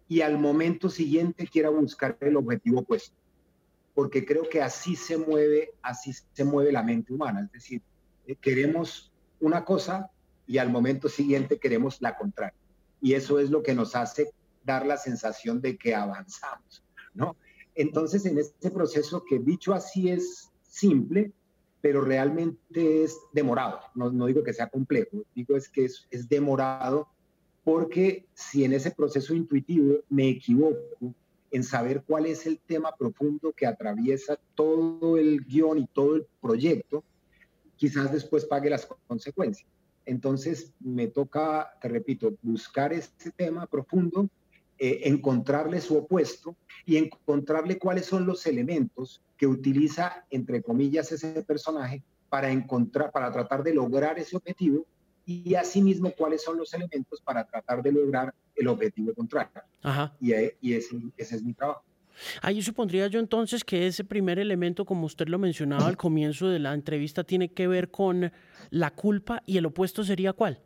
[0.08, 3.16] y al momento siguiente quiera buscar el objetivo opuesto,
[3.94, 7.84] porque creo que así se mueve, así se mueve la mente humana, es decir,
[8.26, 10.10] eh, queremos una cosa
[10.48, 12.58] y al momento siguiente queremos la contraria.
[13.00, 14.32] Y eso es lo que nos hace
[14.68, 16.84] dar la sensación de que avanzamos,
[17.16, 17.36] ¿no?
[17.74, 21.32] Entonces, en este proceso que dicho así es simple,
[21.82, 23.80] pero realmente es demorado.
[23.96, 27.08] No, no digo que sea complejo, digo es que es, es demorado
[27.64, 31.14] porque si en ese proceso intuitivo me equivoco
[31.52, 36.28] en saber cuál es el tema profundo que atraviesa todo el guion y todo el
[36.42, 37.04] proyecto,
[37.76, 39.70] quizás después pague las consecuencias.
[40.06, 44.30] Entonces me toca, te repito, buscar ese tema profundo
[44.80, 51.44] eh, encontrarle su opuesto y encontrarle cuáles son los elementos que utiliza, entre comillas, ese
[51.44, 54.86] personaje para encontrar, para tratar de lograr ese objetivo
[55.26, 59.52] y asimismo cuáles son los elementos para tratar de lograr el objetivo contrario.
[59.84, 60.16] Ajá.
[60.20, 61.84] Y, y ese, ese es mi trabajo.
[62.42, 66.60] Ahí supondría yo entonces que ese primer elemento, como usted lo mencionaba al comienzo de
[66.60, 68.32] la entrevista, tiene que ver con
[68.70, 70.60] la culpa y el opuesto sería cuál?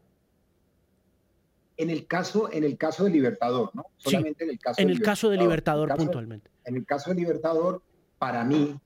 [1.82, 3.88] En el caso, en el caso de Libertador, ¿no?
[3.98, 4.80] Solamente en el caso.
[4.80, 6.52] En el caso de Libertador puntualmente.
[6.63, 7.82] En el caso de Libertador,
[8.20, 8.80] para mí,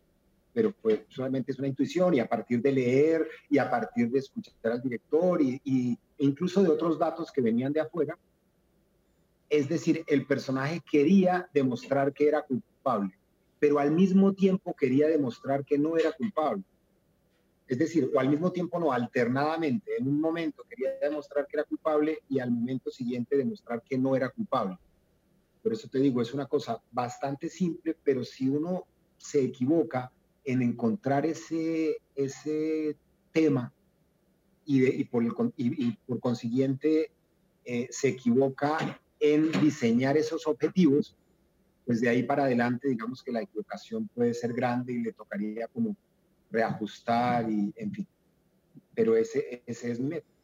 [0.53, 4.19] pero pues solamente es una intuición y a partir de leer y a partir de
[4.19, 8.17] escuchar al director y, y incluso de otros datos que venían de afuera,
[9.49, 13.13] es decir, el personaje quería demostrar que era culpable,
[13.60, 16.63] pero al mismo tiempo quería demostrar que no era culpable.
[17.67, 19.91] Es decir, o al mismo tiempo no, alternadamente.
[19.97, 24.15] En un momento quería demostrar que era culpable y al momento siguiente demostrar que no
[24.15, 24.78] era culpable.
[25.63, 28.86] Por eso te digo, es una cosa bastante simple, pero si uno
[29.17, 30.12] se equivoca
[30.43, 32.95] en encontrar ese, ese
[33.32, 33.73] tema
[34.63, 35.23] y, por,
[36.19, 37.12] consiguiente
[37.63, 41.15] eh, se equivoca en diseñar esos objetivos,
[41.86, 45.67] pues de ahí para adelante digamos que la equivocación puede ser grande y le tocaría
[45.67, 45.95] como
[46.56, 48.08] reajustar y en fin.
[48.94, 50.36] Pero ese, ese es mi método.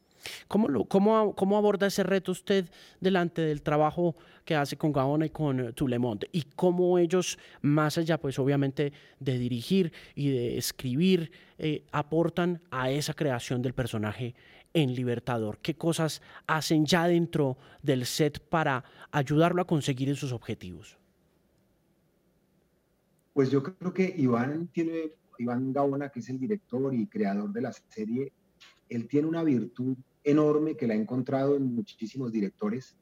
[0.46, 2.70] ¿Cómo, lo, cómo, ¿Cómo aborda ese reto usted
[3.00, 6.24] delante del trabajo que hace con Gaona y con eh, Tulemont?
[6.30, 12.90] Y cómo ellos, más allá, pues obviamente, de dirigir y de escribir, eh, aportan a
[12.90, 14.34] esa creación del personaje
[14.74, 15.58] en Libertador?
[15.58, 20.98] ¿Qué cosas hacen ya dentro del set para ayudarlo a conseguir esos objetivos?
[23.32, 27.60] Pues yo creo que Iván tiene Iván Gaona, que es el director y creador de
[27.60, 28.32] la serie,
[28.88, 32.96] él tiene una virtud enorme que la ha encontrado en muchísimos directores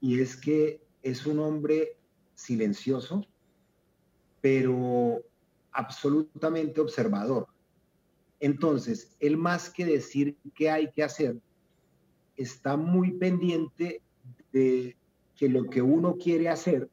[0.00, 1.96] y es que es un hombre
[2.34, 3.26] silencioso,
[4.40, 5.20] pero
[5.72, 7.48] absolutamente observador.
[8.40, 11.40] Entonces, él más que decir qué hay que hacer,
[12.36, 14.00] está muy pendiente
[14.52, 14.96] de
[15.36, 16.88] que lo que uno quiere hacer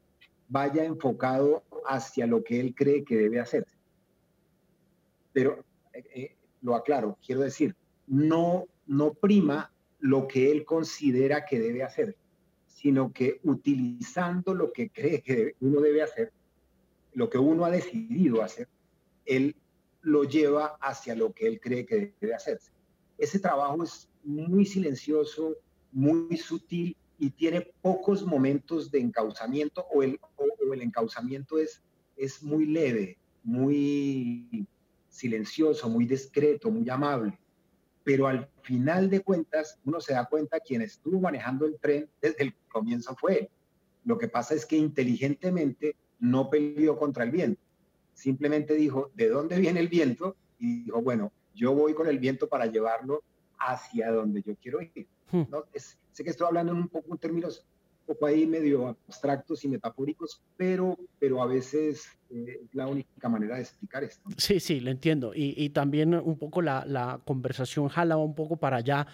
[0.47, 3.65] vaya enfocado hacia lo que él cree que debe hacer
[5.35, 7.75] pero eh, eh, lo aclaro, quiero decir,
[8.07, 9.69] no, no prima
[9.99, 12.15] lo que él considera que debe hacer,
[12.67, 16.31] sino que utilizando lo que cree que uno debe hacer,
[17.13, 18.69] lo que uno ha decidido hacer,
[19.25, 19.57] él
[20.01, 22.71] lo lleva hacia lo que él cree que debe hacerse.
[23.17, 25.57] Ese trabajo es muy silencioso,
[25.91, 31.83] muy sutil y tiene pocos momentos de encauzamiento o el, o el encauzamiento es,
[32.15, 34.65] es muy leve, muy
[35.15, 37.39] silencioso, muy discreto, muy amable.
[38.03, 42.43] Pero al final de cuentas, uno se da cuenta quien estuvo manejando el tren desde
[42.43, 43.49] el comienzo fue él.
[44.03, 47.61] Lo que pasa es que inteligentemente no peleó contra el viento.
[48.13, 50.37] simplemente dijo, ¿de dónde viene el viento?
[50.57, 53.23] Y dijo, bueno, yo voy con el viento para llevarlo
[53.57, 55.07] hacia donde yo quiero ir.
[55.31, 55.43] Hmm.
[55.49, 55.65] ¿no?
[55.73, 57.65] sé que estoy hablando en un poco en términos
[58.05, 63.55] poco ahí medio abstractos y metafóricos, pero, pero a veces eh, es la única manera
[63.55, 64.29] de explicar esto.
[64.37, 65.33] Sí, sí, lo entiendo.
[65.33, 69.07] Y, y también un poco la, la, conversación jala un poco para allá,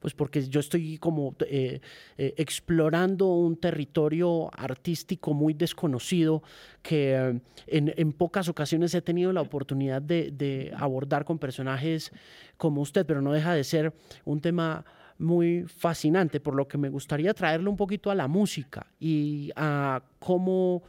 [0.00, 1.80] pues porque yo estoy como eh,
[2.18, 6.42] eh, explorando un territorio artístico muy desconocido
[6.82, 12.12] que en, en, pocas ocasiones he tenido la oportunidad de, de abordar con personajes
[12.56, 13.92] como usted, pero no deja de ser
[14.24, 14.84] un tema
[15.18, 20.02] muy fascinante, por lo que me gustaría traerle un poquito a la música y a
[20.18, 20.82] cómo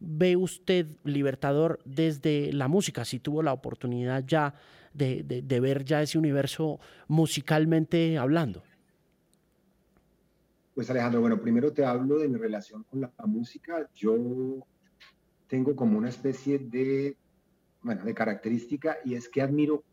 [0.00, 4.54] ve usted Libertador desde la música, si tuvo la oportunidad ya
[4.92, 8.62] de, de, ver ya ese universo musicalmente hablando.
[10.74, 13.88] Pues Alejandro, bueno, primero te hablo de mi relación con la música.
[13.94, 14.16] Yo
[15.48, 17.16] tengo como una especie de,
[17.82, 19.84] bueno, de característica y es que admiro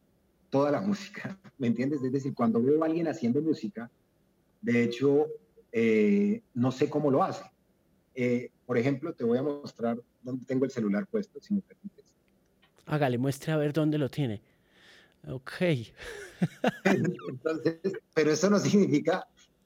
[0.51, 2.03] toda la música, ¿me entiendes?
[2.03, 3.89] Es decir, cuando veo a alguien haciendo música,
[4.61, 5.25] de hecho,
[5.71, 7.43] eh, no sé cómo lo hace.
[8.13, 12.05] Eh, por ejemplo, te voy a mostrar dónde tengo el celular puesto, si me permites.
[12.85, 14.41] Hágale, muestre a ver dónde lo tiene.
[15.27, 15.51] Ok.
[16.83, 17.79] Entonces,
[18.13, 19.25] pero eso no significa,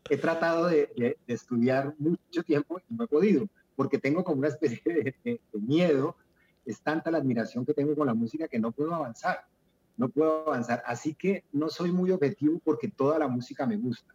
[0.10, 5.16] he tratado de, estudiar mucho tiempo y no he podido, porque tengo como una especie
[5.24, 6.16] de miedo,
[6.66, 9.46] es tanta la admiración que tengo con la música que no puedo avanzar
[9.98, 10.84] no puedo avanzar.
[10.86, 14.14] Así que no soy muy objetivo porque toda la música me gusta.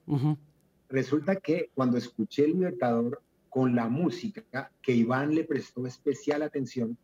[0.88, 6.96] Resulta que cuando escuché El Libertador con la música, que Iván le prestó especial atención,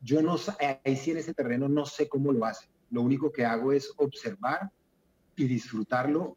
[0.00, 0.36] yo no
[0.84, 2.68] ahí sí en ese terreno no sé cómo lo hace.
[2.90, 4.70] Lo único que hago es observar
[5.34, 6.36] y disfrutarlo.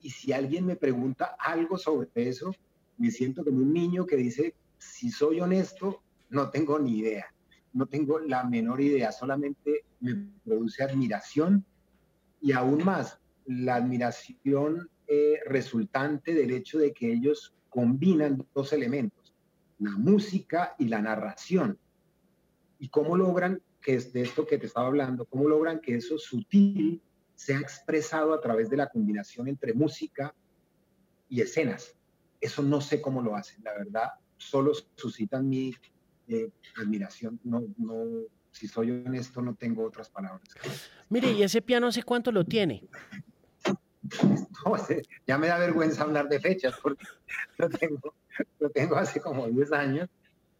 [0.00, 2.54] Y si alguien me pregunta algo sobre eso,
[2.96, 7.26] me siento como un niño que dice, si soy honesto, no tengo ni idea
[7.72, 11.64] no tengo la menor idea, solamente me produce admiración
[12.40, 19.34] y aún más la admiración eh, resultante del hecho de que ellos combinan dos elementos,
[19.78, 21.78] la música y la narración.
[22.78, 26.18] ¿Y cómo logran que es de esto que te estaba hablando, cómo logran que eso
[26.18, 27.02] sutil
[27.34, 30.34] sea expresado a través de la combinación entre música
[31.28, 31.96] y escenas?
[32.40, 35.68] Eso no sé cómo lo hacen, la verdad, solo suscitan mi
[36.76, 37.40] admiración.
[37.44, 40.48] No, no, si soy honesto, no tengo otras palabras.
[41.08, 42.88] Mire, ¿y ese piano hace cuánto lo tiene?
[45.26, 47.04] ya me da vergüenza hablar de fechas porque
[47.58, 48.14] lo tengo,
[48.58, 50.08] lo tengo hace como 10 años.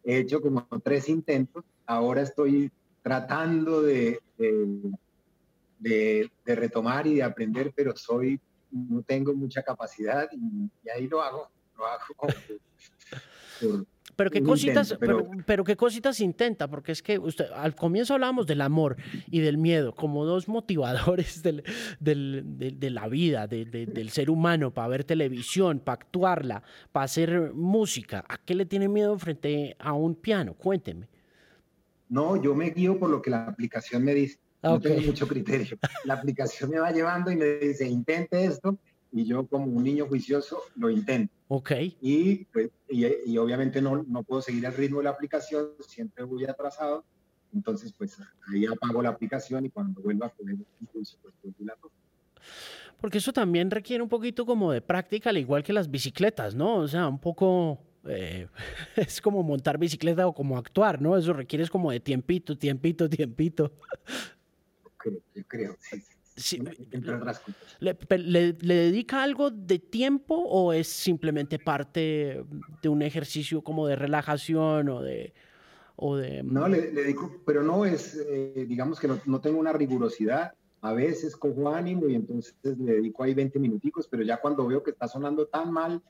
[0.05, 1.65] He hecho como tres intentos.
[1.87, 2.71] Ahora estoy
[3.03, 10.71] tratando de, de, de, retomar y de aprender, pero soy, no tengo mucha capacidad y,
[10.91, 11.51] ahí lo hago.
[11.77, 12.35] Lo hago por,
[14.19, 14.99] pero qué cositas,
[15.47, 15.63] pero...
[15.63, 18.97] qué cositas intenta, porque es que usted, al comienzo hablábamos del amor
[19.31, 21.41] y del miedo como dos motivadores
[22.01, 28.25] del, de, la vida, del ser humano, para ver televisión, para actuarla, para hacer música.
[28.29, 30.55] ¿A qué le tiene miedo frente a un piano?
[30.55, 31.09] Cuénteme.
[32.09, 34.41] No, yo me guío por lo que la aplicación me dice.
[34.65, 35.79] No tengo mucho criterio.
[36.05, 38.81] La aplicación me va llevando y me dice, intente esto,
[39.13, 41.33] y yo como un niño juicioso lo intento.
[41.49, 41.73] Ok.
[42.01, 46.45] Y, pues, y, obviamente no, no puedo seguir el ritmo de la aplicación, siempre voy
[46.45, 47.05] atrasado,
[47.55, 48.19] entonces pues
[48.53, 51.75] ahí apago la aplicación y cuando vuelva a poner impulso, pues la
[53.01, 56.77] Porque eso también requiere un poquito como de práctica, al igual que las bicicletas, ¿no?
[56.77, 57.79] O sea, un poco...
[58.05, 58.47] Eh,
[58.97, 61.17] es como montar bicicleta o como actuar, ¿no?
[61.17, 63.73] Eso requiere como de tiempito, tiempito, tiempito.
[64.99, 66.03] Creo, yo creo, sí.
[67.81, 72.45] Le, dedica algo de tiempo o es simplemente parte
[72.83, 75.33] de un ejercicio como de relajación o de...
[76.01, 76.45] O de...
[76.45, 80.53] No, le, dedico, pero no es, eh, digamos que no, tengo una rigurosidad.
[80.81, 84.85] A veces cojo ánimo y entonces le dedico ahí 20 minuticos, pero ya cuando veo
[84.85, 86.01] que está sonando tan mal,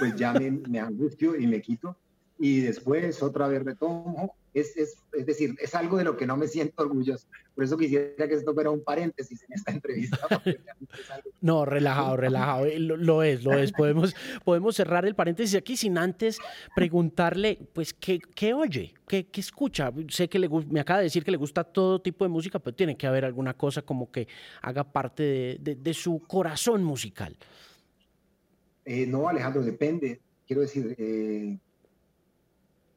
[0.00, 1.96] pues ya me, me angustio y me quito.
[2.36, 6.36] Y después otra vez retomo es, es, es, decir, es algo de lo que no
[6.36, 7.26] me siento orgulloso.
[7.54, 10.18] Por eso quisiera que esto fuera un paréntesis en esta entrevista.
[11.40, 12.66] no, relajado, relajado.
[12.66, 13.72] Eh, lo, es, lo es.
[13.72, 14.14] Podemos,
[14.44, 16.38] podemos cerrar el paréntesis aquí sin antes
[16.74, 18.94] preguntarle, pues, ¿qué, qué oye?
[19.08, 19.90] ¿Qué, ¿Qué, escucha?
[20.08, 22.74] Sé que le, me acaba de decir que le gusta todo tipo de música, pero
[22.74, 24.28] tiene que haber alguna cosa como que
[24.60, 27.36] haga parte de, de, su corazón musical.
[28.84, 30.20] Eh, no, Alejandro, depende.
[30.46, 31.58] Quiero decir, eh,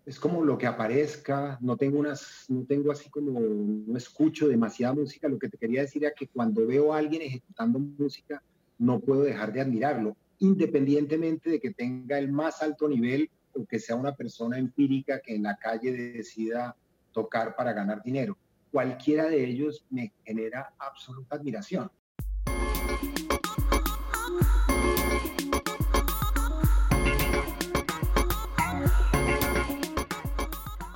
[0.06, 4.94] es como lo que aparezca, no tengo unas, no tengo así como, no escucho demasiada
[4.94, 8.44] música, lo que te quería decir es que cuando veo a alguien ejecutando música,
[8.78, 13.80] no puedo dejar de admirarlo, independientemente de que tenga el más alto nivel o que
[13.80, 16.76] sea una persona empírica que en la calle decida
[17.12, 18.38] tocar para ganar dinero.
[18.72, 21.90] cualquiera de ellos me genera absoluta admiración.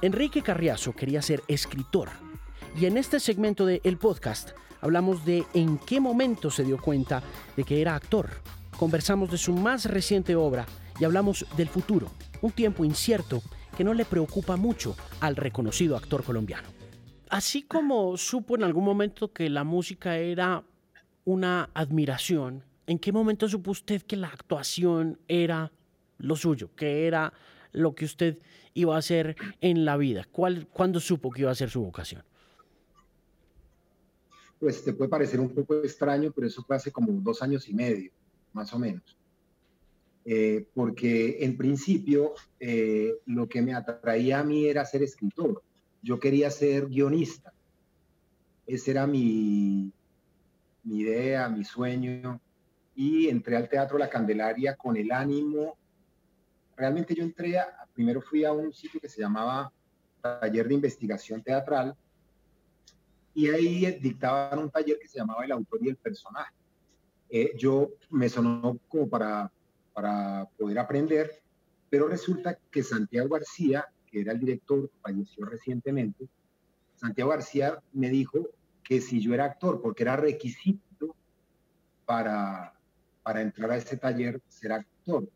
[0.01, 2.07] Enrique Carriazo quería ser escritor
[2.79, 7.21] y en este segmento de El Podcast hablamos de en qué momento se dio cuenta
[7.57, 8.29] de que era actor.
[8.77, 10.65] Conversamos de su más reciente obra
[11.01, 12.09] y hablamos del futuro,
[12.41, 13.41] un tiempo incierto
[13.75, 16.69] que no le preocupa mucho al reconocido actor colombiano.
[17.29, 20.63] Así como supo en algún momento que la música era
[21.25, 25.73] una admiración, ¿en qué momento supo usted que la actuación era
[26.19, 27.33] lo suyo, que era
[27.71, 28.37] lo que usted
[28.73, 30.25] iba a hacer en la vida?
[30.31, 32.23] ¿Cuál, ¿Cuándo supo que iba a ser su vocación?
[34.59, 37.73] Pues te puede parecer un poco extraño, pero eso fue hace como dos años y
[37.73, 38.11] medio,
[38.51, 39.17] más o menos.
[40.25, 45.63] Eh, porque en principio eh, lo que me atraía a mí era ser escritor.
[46.03, 47.51] Yo quería ser guionista.
[48.67, 49.91] Esa era mi,
[50.83, 52.39] mi idea, mi sueño.
[52.95, 55.78] Y entré al Teatro La Candelaria con el ánimo
[56.79, 59.71] realmente yo entré, a, primero fui a un sitio que se llamaba
[60.21, 61.95] Taller de Investigación Teatral
[63.33, 66.53] y ahí dictaban un taller que se llamaba El autor y el personaje.
[67.29, 69.51] Eh, yo me sonó como para,
[69.93, 71.41] para poder aprender,
[71.89, 76.27] pero resulta que Santiago García, que era el director, falleció recientemente,
[76.95, 78.49] Santiago García me dijo
[78.83, 81.15] que si yo era actor, porque era requisito
[82.05, 82.73] para,
[83.21, 85.29] para entrar a ese taller ser actor.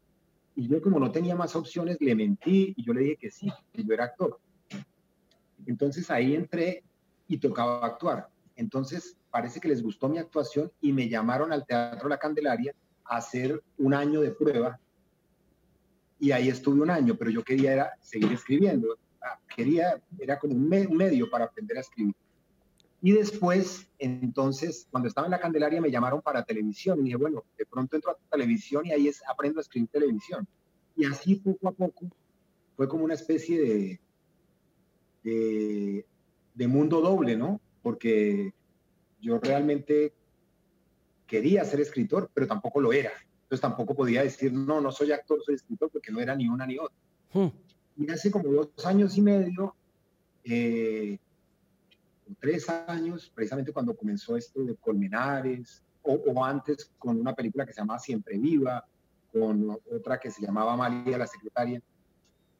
[0.56, 3.52] Y yo como no tenía más opciones, le mentí y yo le dije que sí,
[3.72, 4.40] que yo era actor.
[5.66, 6.84] Entonces ahí entré
[7.28, 8.30] y tocaba actuar.
[8.56, 12.74] Entonces parece que les gustó mi actuación y me llamaron al Teatro La Candelaria
[13.06, 14.80] a hacer un año de prueba.
[16.20, 18.98] Y ahí estuve un año, pero yo quería era seguir escribiendo.
[19.22, 22.16] Ah, quería, era como un medio para aprender a escribir.
[23.06, 27.44] Y después, entonces, cuando estaba en la Candelaria me llamaron para televisión y dije, bueno,
[27.58, 30.48] de pronto entro a televisión y ahí es, aprendo a escribir televisión.
[30.96, 32.08] Y así poco a poco
[32.78, 34.00] fue como una especie
[35.22, 36.06] de,
[36.56, 37.60] de, mundo doble, ¿no?
[37.82, 38.54] Porque
[39.20, 40.14] yo realmente
[41.28, 43.12] quería ser escritor, pero tampoco lo era.
[43.42, 46.66] Entonces tampoco podía decir, no, no soy actor, soy escritor, porque no era ni una
[46.66, 46.96] ni otra.
[47.34, 47.50] Hmm.
[47.98, 49.76] Y hace como dos años y medio,
[50.46, 51.20] eh,
[52.40, 57.82] tres años, precisamente cuando comenzó esto de Colmenares, o, antes con una película que se
[57.82, 58.86] llamaba Siempre Viva,
[59.32, 61.82] con otra que se llamaba María la secretaria,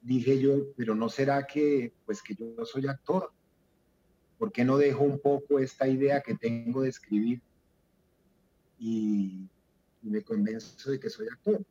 [0.02, 3.32] dije yo, pero no será que, pues que yo soy actor,
[4.38, 7.42] ¿por qué no dejo un poco esta idea que tengo de escribir
[8.80, 9.48] y,
[10.02, 11.64] me convenzo de que soy actor?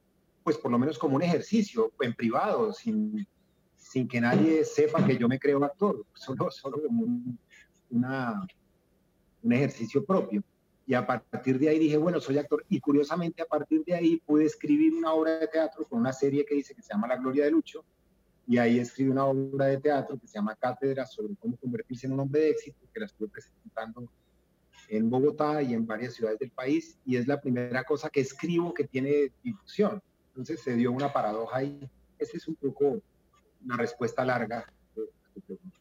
[0.42, 3.26] Pues por lo menos como un ejercicio, en privado, sin,
[3.76, 7.38] sin que nadie sepa que yo me creo actor, solo, solo como un,
[7.92, 10.42] un ejercicio propio.
[10.86, 12.64] Y a partir de ahí dije, bueno, soy actor.
[12.68, 16.44] Y curiosamente a partir de ahí pude escribir una obra de teatro con una serie
[16.44, 17.84] que dice que se llama La Gloria de Lucho.
[18.48, 22.14] Y ahí escribí una obra de teatro que se llama Cátedra sobre cómo convertirse en
[22.14, 24.08] un hombre de éxito, que la estuve presentando
[24.88, 26.98] en Bogotá y en varias ciudades del país.
[27.06, 30.02] Y es la primera cosa que escribo que tiene difusión.
[30.28, 31.88] Entonces se dio una paradoja ahí.
[32.18, 33.00] Esa es un poco
[33.64, 34.66] una respuesta larga
[34.96, 35.02] de
[35.34, 35.71] tu pregunta.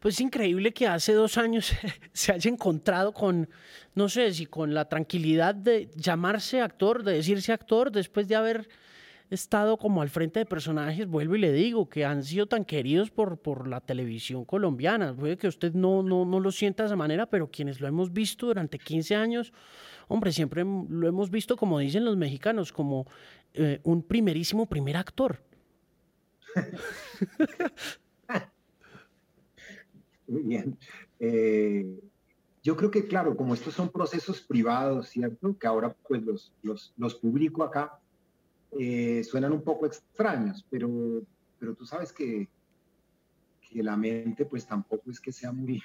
[0.00, 1.72] Pues es increíble que hace dos años
[2.12, 3.48] se haya encontrado con,
[3.94, 8.68] no sé si con la tranquilidad de llamarse actor, de decirse actor, después de haber
[9.30, 13.10] estado como al frente de personajes, vuelvo y le digo, que han sido tan queridos
[13.10, 15.14] por, por la televisión colombiana.
[15.14, 18.12] Puede que usted no, no, no lo sienta de esa manera, pero quienes lo hemos
[18.12, 19.52] visto durante 15 años,
[20.08, 23.06] hombre, siempre lo hemos visto, como dicen los mexicanos, como
[23.54, 25.42] eh, un primerísimo primer actor.
[30.32, 30.78] Muy bien.
[31.20, 32.00] Eh,
[32.62, 35.56] yo creo que, claro, como estos son procesos privados, ¿cierto?
[35.58, 37.98] Que ahora pues los, los, los publico acá,
[38.78, 41.22] eh, suenan un poco extraños, pero,
[41.58, 42.48] pero tú sabes que,
[43.60, 45.82] que la mente pues tampoco es que sea muy,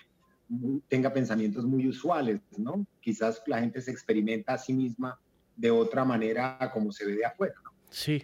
[0.87, 2.87] tenga pensamientos muy usuales, ¿no?
[3.01, 5.19] Quizás la gente se experimenta a sí misma
[5.57, 7.71] de otra manera como se ve de afuera, ¿no?
[7.89, 8.23] Sí.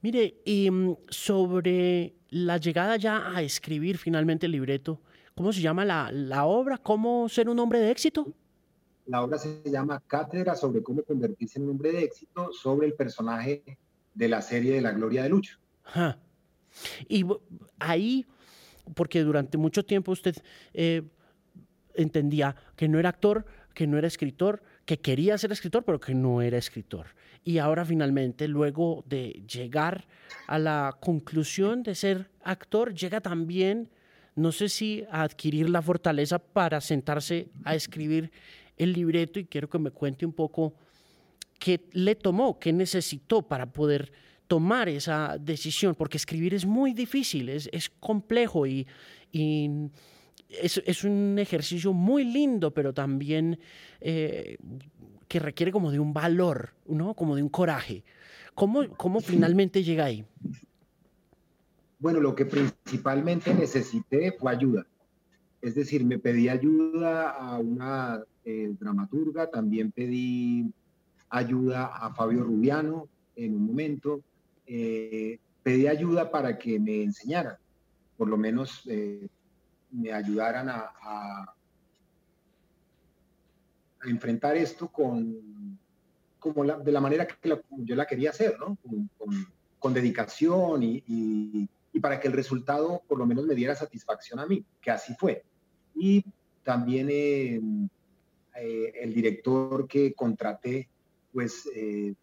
[0.00, 5.00] Mire, y mm, sobre la llegada ya a escribir finalmente el libreto,
[5.38, 6.78] ¿cómo se llama la, la obra?
[6.78, 8.26] ¿Cómo ser un hombre de éxito?
[9.06, 12.94] La obra se llama Cátedra sobre cómo convertirse en un hombre de éxito sobre el
[12.94, 13.78] personaje
[14.14, 15.60] de la serie de la Gloria de Lucho.
[17.08, 17.24] Y
[17.78, 18.26] ahí,
[18.96, 20.34] porque durante mucho tiempo usted
[20.74, 21.02] eh,
[21.94, 26.16] entendía que no era actor, que no era escritor, que quería ser escritor, pero que
[26.16, 27.06] no era escritor
[27.44, 30.06] y ahora finalmente, luego de llegar
[30.48, 33.88] a la conclusión de ser actor, llega también
[34.38, 38.30] no sé si a adquirir la fortaleza para sentarse a escribir
[38.76, 40.74] el libreto y quiero que me cuente un poco
[41.58, 44.12] qué le tomó, qué necesitó para poder
[44.46, 48.86] tomar esa decisión, porque escribir es muy difícil, es, complejo y,
[50.48, 53.58] es, un ejercicio muy lindo, pero también
[54.00, 54.56] eh,
[55.26, 57.14] que requiere como de un valor, ¿no?
[57.14, 58.04] como de un coraje.
[58.54, 60.24] ¿Cómo, cómo finalmente llega ahí?
[61.98, 64.86] Bueno, lo que principalmente necesité fue ayuda.
[65.60, 70.72] Es decir, me pedí ayuda a una eh, dramaturga, también pedí
[71.30, 74.22] ayuda a Fabio Rubiano en un momento,
[74.66, 77.56] eh, pedí ayuda para que me enseñaran,
[78.16, 79.28] por lo menos eh,
[79.90, 81.54] me ayudaran a,
[84.04, 85.76] enfrentar esto con,
[86.38, 88.78] como de la manera que yo la quería hacer, ¿no?
[89.78, 91.68] Con, dedicación y,
[92.00, 95.44] para que el resultado por lo menos me diera satisfacción a mí, que así fue.
[95.94, 96.24] Y
[96.62, 97.60] también eh,
[98.56, 100.88] eh, el director que contraté,
[101.32, 102.14] pues eh,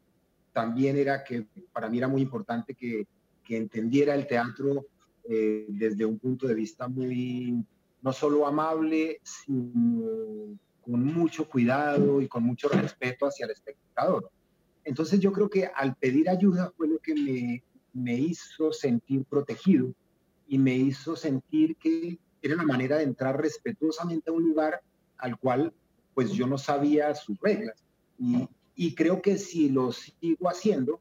[0.53, 3.07] también era que para mí era muy importante que,
[3.43, 4.85] que entendiera el teatro
[5.27, 7.65] desde un punto de vista muy,
[8.03, 14.29] no solo amable, sino con mucho cuidado y con mucho respeto hacia el espectador.
[14.83, 17.63] Entonces yo creo que al pedir ayuda fue lo que me,
[17.95, 19.93] me hizo sentir protegido
[20.47, 24.81] y me hizo sentir que era una manera de entrar respetuosamente a un lugar
[25.17, 25.73] al cual
[26.13, 27.83] pues yo no sabía sus reglas.
[28.19, 30.99] Y, y creo que si lo sigo haciendo,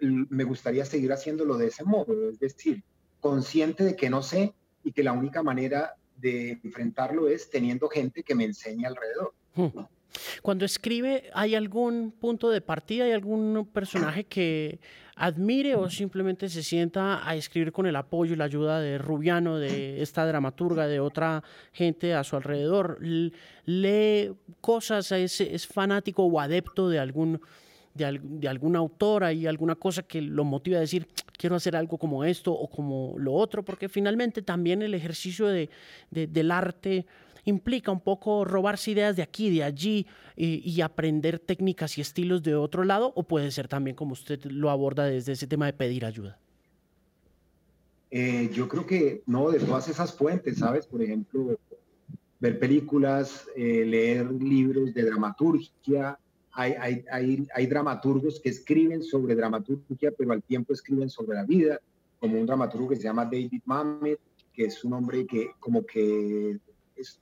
[0.00, 2.82] me gustaría seguir haciéndolo de ese modo, es decir,
[3.20, 4.54] consciente de que no sé
[4.84, 9.34] y que la única manera de enfrentarlo es teniendo gente que me enseñe alrededor.
[10.42, 13.04] Cuando escribe, ¿hay algún punto de partida?
[13.04, 14.80] ¿Hay algún personaje que
[15.16, 19.58] admire o simplemente se sienta a escribir con el apoyo y la ayuda de Rubiano,
[19.58, 21.42] de esta dramaturga, de otra
[21.72, 22.98] gente a su alrededor?
[23.00, 25.12] ¿Lee cosas?
[25.12, 27.40] ¿Es, fanático o adepto de algún,
[27.94, 29.24] de, de algún autor?
[29.24, 31.06] ¿Hay alguna cosa que lo motive a decir,
[31.38, 35.70] quiero hacer algo como esto o como lo otro, porque finalmente también el ejercicio de,
[36.10, 37.06] del arte
[37.48, 42.54] implica un poco robarse ideas de aquí, de allí y, aprender técnicas y estilos de
[42.54, 46.04] otro lado, o puede ser también como usted lo aborda desde ese tema de pedir
[46.04, 46.38] ayuda.
[48.10, 50.86] Eh, yo creo que no, de todas esas fuentes, ¿sabes?
[50.86, 51.58] Por ejemplo,
[52.40, 56.18] ver películas, eh, leer libros de dramaturgia,
[56.52, 61.80] hay, dramaturgos que escriben sobre dramaturgia, pero al tiempo escriben sobre la vida,
[62.18, 64.18] como un dramaturgo que se llama David Mamet,
[64.52, 66.58] que es un hombre que como que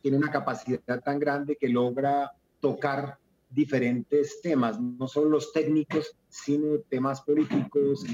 [0.01, 3.19] tiene una capacidad tan grande que logra tocar
[3.51, 8.05] diferentes temas, no solo los técnicos, sino temas políticos,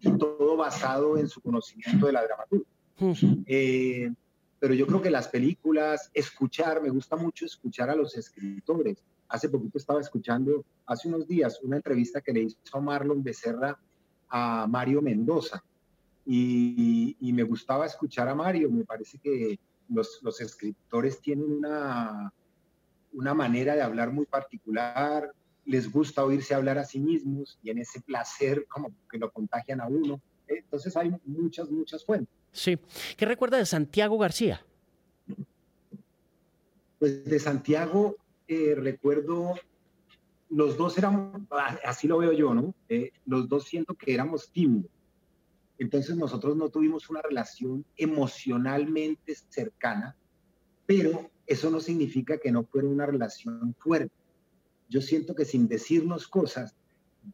[0.00, 2.66] y todo basado en su conocimiento de la dramaturgia.
[3.46, 4.12] Eh,
[4.60, 9.04] pero yo creo que las películas, escuchar, me gusta mucho escuchar a los escritores.
[9.28, 13.78] Hace poquito estaba escuchando, hace unos días, una entrevista que le hizo Marlon Becerra
[14.28, 15.62] a Mario Mendoza.
[16.26, 18.70] Y, me gustaba escuchar a Mario.
[18.70, 19.58] Me parece que
[19.88, 22.32] los, los escritores tienen una,
[23.12, 25.32] una manera de hablar muy particular.
[25.64, 29.80] Les gusta oírse hablar a sí mismos y en ese placer como que lo contagian
[29.80, 30.20] a uno.
[30.46, 32.34] Entonces hay muchas, muchas fuentes.
[32.52, 32.78] Sí.
[33.16, 34.64] ¿Qué recuerda de Santiago García?
[36.98, 38.16] Pues de Santiago
[38.48, 39.54] eh, recuerdo,
[40.48, 41.42] los dos éramos,
[41.84, 42.74] así lo veo yo, ¿no?
[42.88, 44.90] Eh, los dos siento que éramos tímidos.
[45.78, 50.16] Entonces nosotros no tuvimos una relación emocionalmente cercana,
[50.86, 54.12] pero eso no significa que no fuera una relación fuerte.
[54.88, 56.74] Yo siento que sin decirnos cosas,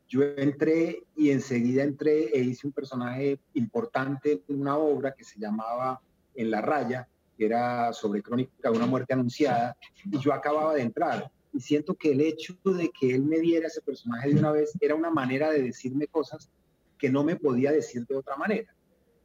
[0.08, 5.38] yo entré y enseguida entré e hice un personaje importante en una obra que se
[5.38, 6.00] llamaba
[6.34, 10.82] En la raya, que era sobre crónica de una muerte anunciada, y yo acababa de
[10.82, 11.30] entrar.
[11.52, 14.72] Y siento que el hecho de que él me diera ese personaje de una vez
[14.80, 16.50] era una manera de decirme cosas
[16.98, 18.74] que no me podía decir de otra manera,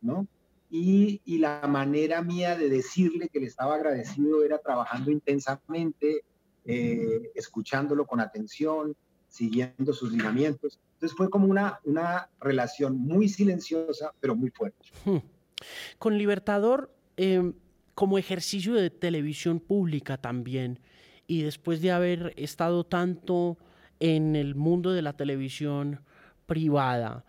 [0.01, 0.27] ¿no?
[0.69, 6.23] Y, y la manera mía de decirle que le estaba agradecido era trabajando intensamente,
[6.65, 8.95] eh, escuchándolo con atención,
[9.27, 10.79] siguiendo sus lineamientos.
[10.93, 14.85] Entonces fue como una, una relación muy silenciosa, pero muy fuerte.
[15.05, 15.17] Hmm.
[15.97, 17.53] Con Libertador, eh,
[17.95, 20.79] como ejercicio de televisión pública también.
[21.25, 23.57] Y después de haber estado tanto
[23.99, 26.01] en el mundo de la televisión
[26.45, 27.25] privada,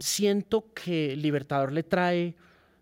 [0.00, 2.36] siento que Libertador le trae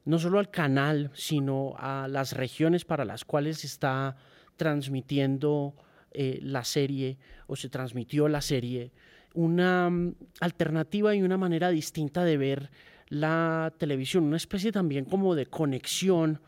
[0.05, 4.16] no solo al canal, sino a las regiones para las cuales está
[4.57, 5.74] transmitiendo
[6.12, 8.92] eh, la serie o se transmitió la serie,
[9.34, 12.70] una mm, alternativa y una manera distinta de ver
[13.09, 16.40] la televisión, una especie también como de conexión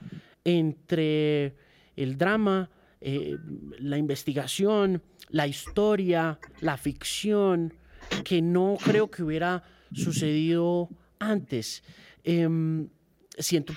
[0.44, 1.54] entre
[1.96, 3.36] el drama, eh,
[3.78, 7.74] la investigación, la historia, la ficción,
[8.24, 9.62] que no creo que hubiera
[9.92, 10.88] sucedido
[11.18, 11.82] antes.
[12.24, 12.88] Em,
[13.38, 13.74] siento,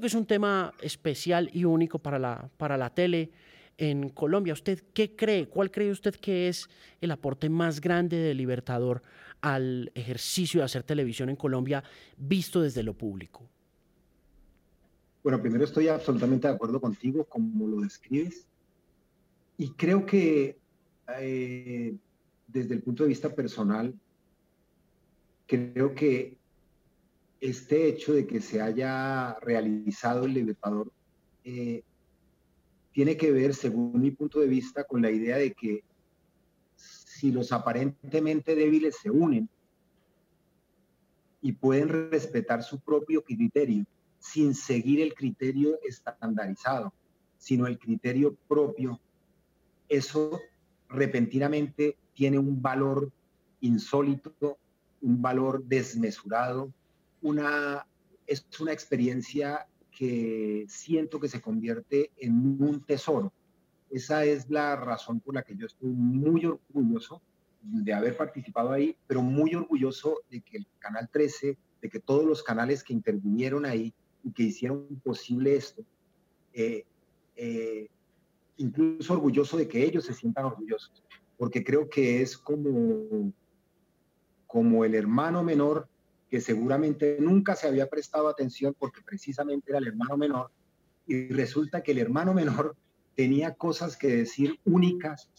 [0.00, 3.30] que es un tema especial y único para la, para la tele
[3.78, 4.52] en Colombia.
[4.52, 5.48] ¿Usted qué cree?
[5.48, 6.68] ¿Cuál cree usted que es
[7.00, 9.02] el aporte más grande de Libertador
[9.40, 11.82] al ejercicio de hacer televisión en Colombia
[12.16, 13.48] visto desde lo público?
[15.22, 18.46] Bueno, primero estoy absolutamente de acuerdo contigo, como lo describes.
[19.56, 20.56] Y creo que
[21.20, 21.94] eh,
[22.48, 23.94] desde el punto de vista personal,
[25.52, 26.38] creo que
[27.38, 30.90] este hecho de que se haya realizado el Libertador
[31.44, 31.82] eh,
[32.92, 35.84] tiene que ver, según mi punto de vista, con la idea de que
[36.76, 39.48] si los aparentemente débiles se unen
[41.42, 43.84] y pueden respetar su propio criterio,
[44.18, 46.94] sin seguir el criterio estandarizado,
[47.36, 49.00] sino el criterio propio,
[49.88, 50.40] eso
[50.88, 53.12] repentinamente tiene un valor
[53.60, 54.58] insólito,
[55.02, 56.72] un valor desmesurado,
[57.20, 57.86] una,
[58.26, 63.32] es una experiencia que siento que se convierte en un tesoro.
[63.90, 67.20] Esa es la razón por la que yo estoy muy orgulloso
[67.60, 72.24] de haber participado ahí, pero muy orgulloso de que el Canal 13, de que todos
[72.24, 73.92] los canales que intervinieron ahí
[74.24, 75.84] y que hicieron posible esto.
[76.54, 76.84] Eh,
[77.36, 77.88] eh,
[78.56, 81.02] incluso orgulloso de que ellos se sientan orgullosos,
[81.36, 83.32] porque creo que es como,
[84.52, 85.88] como el hermano menor
[86.28, 90.50] que seguramente nunca se había prestado atención porque precisamente era el hermano menor,
[91.06, 92.76] y resulta que el hermano menor
[93.16, 95.30] tenía cosas que decir únicas,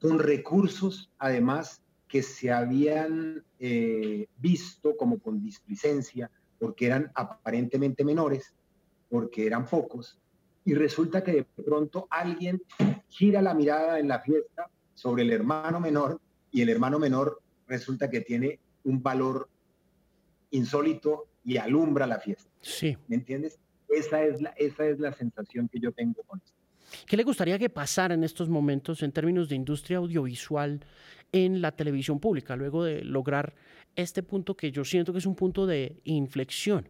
[0.00, 6.28] con recursos además que se habían eh, visto como con displicencia,
[6.58, 8.56] porque eran aparentemente menores,
[9.08, 10.18] porque eran pocos,
[10.64, 12.60] y resulta que de pronto alguien
[13.08, 16.20] gira la mirada en la fiesta sobre el hermano menor
[16.50, 17.40] y el hermano menor
[17.72, 19.48] resulta que tiene un valor
[20.50, 22.50] insólito y alumbra la fiesta.
[22.60, 22.96] Sí.
[23.08, 23.58] ¿Me entiendes?
[23.88, 26.52] Esa es la, esa es la sensación que yo tengo con esto.
[27.06, 30.84] ¿Qué le gustaría que pasara en estos momentos en términos de industria audiovisual
[31.32, 33.54] en la televisión pública, luego de lograr
[33.96, 36.86] este punto que yo siento que es un punto de inflexión.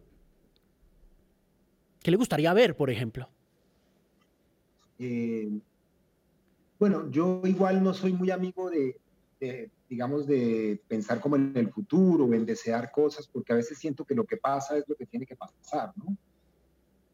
[2.01, 3.29] ¿Qué le gustaría ver, por ejemplo?
[4.99, 5.49] Eh,
[6.77, 8.97] bueno, yo igual no soy muy amigo de,
[9.89, 14.15] digamos, de pensar como en el futuro en desear cosas, porque a veces siento que
[14.15, 16.17] lo que pasa es lo que tiene que pasar, ¿no?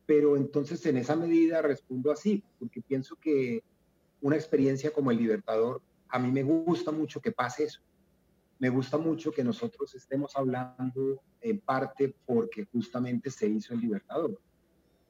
[0.06, 3.64] Pero entonces en esa medida respondo así, porque pienso que
[4.22, 7.82] una experiencia como el Libertador, a mí me gusta mucho que pase eso
[8.60, 14.40] me gusta mucho que nosotros estemos hablando en parte porque justamente se hizo el Libertador.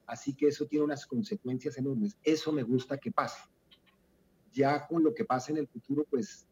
[0.06, 2.16] Así que eso tiene unas consecuencias enormes.
[2.22, 3.40] Eso me gusta que pase.
[4.52, 6.46] Ya con lo que pase en el futuro, pues,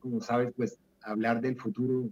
[0.00, 2.08] como sabes, pues hablar del futuro,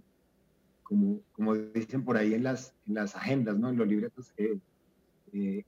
[0.83, 3.69] como, como dicen por ahí en las, en las agendas, ¿no?
[3.69, 5.63] En los libretos, eh,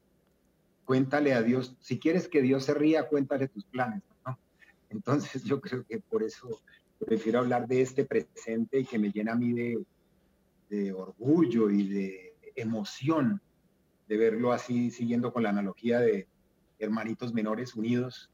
[0.86, 4.04] cuéntale a Dios, si quieres que Dios se ría, cuéntale tus planes.
[4.90, 6.62] Entonces yo creo que por eso
[7.06, 9.84] prefiero hablar de este presente y que me llena a mí de,
[10.70, 13.40] de orgullo y de emoción
[14.08, 16.28] de verlo así, siguiendo con la analogía de
[16.80, 18.32] hermanitos menores unidos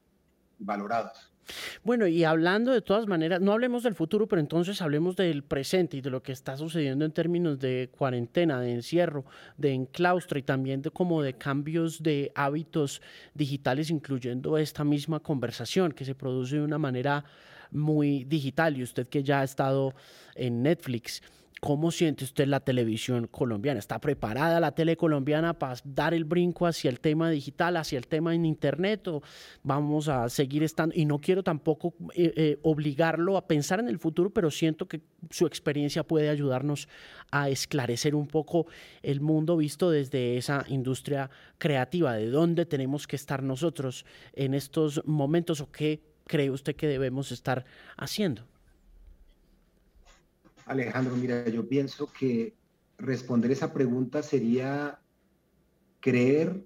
[0.58, 1.35] y valorados.
[1.84, 5.96] Bueno, y hablando de todas maneras, no hablemos del futuro, pero entonces hablemos del presente
[5.96, 9.24] y de lo que está sucediendo en términos de cuarentena, de encierro,
[9.56, 13.00] de enclaustro y también de como de cambios de hábitos
[13.34, 17.24] digitales, incluyendo esta misma conversación que se produce de una manera
[17.70, 19.94] muy digital y usted que ya ha estado
[20.34, 21.22] en Netflix.
[21.62, 23.78] ¿Cómo siente usted la televisión colombiana?
[23.78, 28.06] ¿Está preparada la tele colombiana para dar el brinco hacia el tema digital, hacia el
[28.06, 29.08] tema en Internet?
[29.08, 29.22] ¿O
[29.62, 30.94] vamos a seguir estando?
[30.94, 35.00] Y no quiero tampoco eh, eh, obligarlo a pensar en el futuro, pero siento que
[35.30, 36.88] su experiencia puede ayudarnos
[37.30, 38.66] a esclarecer un poco
[39.02, 44.04] el mundo visto desde esa industria creativa, de dónde tenemos que estar nosotros
[44.34, 47.64] en estos momentos o qué cree usted que debemos estar
[47.96, 48.46] haciendo?
[50.66, 52.54] Alejandro, mira, yo pienso que
[52.98, 55.00] responder esa pregunta sería
[56.00, 56.64] creer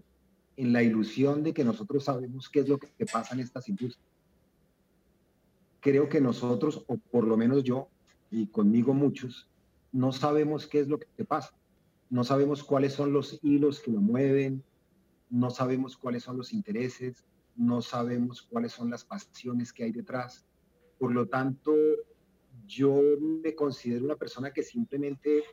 [0.57, 4.05] en la ilusión de que nosotros sabemos qué es lo que pasa en estas industrias.
[5.81, 7.89] Creo que nosotros, o por lo menos yo,
[8.31, 9.49] y conmigo muchos,
[9.93, 11.53] no sabemos qué es lo que pasa.
[12.09, 14.63] No sabemos cuáles son los hilos que lo mueven,
[15.29, 17.25] no sabemos cuáles son los intereses,
[17.55, 20.47] no sabemos cuáles son las pasiones que hay detrás.
[20.99, 21.73] Por lo tanto,
[22.67, 25.45] yo me considero una persona que simplemente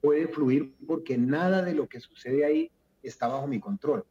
[0.00, 2.70] puede fluir porque nada de lo que sucede ahí
[3.02, 4.04] está bajo mi control.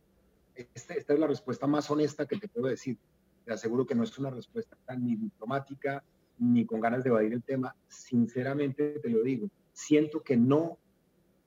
[0.56, 2.98] Esta, esta es la respuesta más honesta que te puedo decir.
[3.46, 6.04] Te aseguro que no es una respuesta ni diplomática
[6.38, 7.76] ni con ganas de evadir el tema.
[7.88, 10.78] Sinceramente te lo digo, siento que no,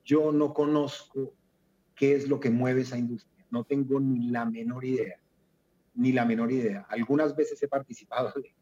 [0.04, 1.34] yo no conozco
[1.94, 3.46] qué es lo que mueve esa industria.
[3.50, 5.18] No tengo ni la menor idea,
[5.94, 6.86] ni la menor idea.
[6.88, 8.54] Algunas veces he participado de,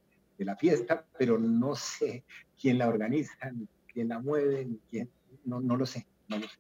[0.45, 2.25] la fiesta, pero no sé
[2.61, 5.11] quién la organiza, ni quién la mueve, ni quién,
[5.45, 6.59] no, no lo sé, no lo sé.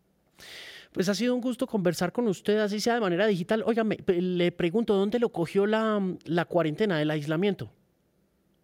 [0.92, 3.62] Pues ha sido un gusto conversar con usted, así sea de manera digital.
[3.66, 7.72] Óigame, le pregunto, ¿dónde lo cogió la, la cuarentena, el aislamiento?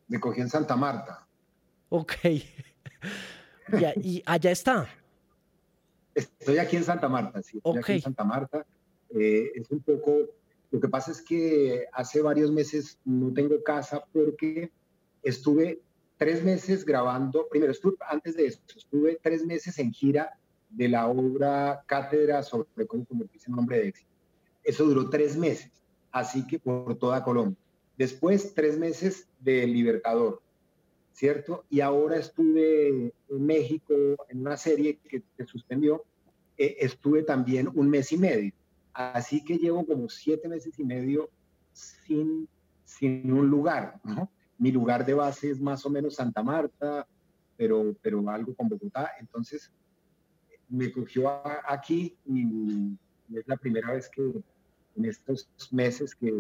[0.09, 1.27] Me cogió en Santa Marta.
[1.89, 2.13] Ok.
[4.03, 4.89] y, allá está.
[6.15, 7.59] Estoy aquí en Santa Marta, sí.
[7.59, 8.67] Estoy aquí en Santa Marta.
[9.11, 10.19] Eh, es un poco,
[10.71, 14.71] lo que pasa es que hace varios meses no tengo casa porque
[15.23, 15.81] estuve
[16.17, 20.39] tres meses grabando, primero estuve, antes de eso, estuve tres meses en gira
[20.69, 24.11] de la obra Cátedra sobre cómo convertirse en hombre de éxito.
[24.65, 25.71] Eso duró tres meses,
[26.11, 27.57] así que por toda Colombia.
[27.97, 30.43] Después, tres meses de Libertador,
[31.13, 31.65] ¿cierto?
[31.71, 33.95] Y ahora estuve en México
[34.29, 36.05] en una serie que se suspendió.
[36.57, 38.53] Eh, estuve también un mes y medio.
[38.93, 41.31] Así que llevo como siete meses y medio
[41.73, 42.49] sin,
[42.85, 44.31] sin un lugar, ¿no?
[44.59, 47.07] Mi lugar de base es más o menos Santa Marta,
[47.57, 49.13] pero, pero algo con Bogotá.
[49.21, 49.73] Entonces,
[50.69, 51.29] me cogió
[51.67, 52.97] aquí y,
[53.37, 54.23] es la primera vez que
[54.97, 56.33] en estos meses que,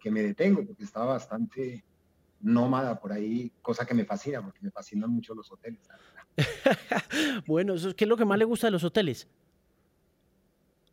[0.00, 1.84] que me detengo, porque estaba bastante
[2.40, 5.80] nómada por ahí, cosa que me fascina, porque me fascinan mucho los hoteles.
[7.46, 9.28] bueno, ¿qué es lo que más le gusta de los hoteles?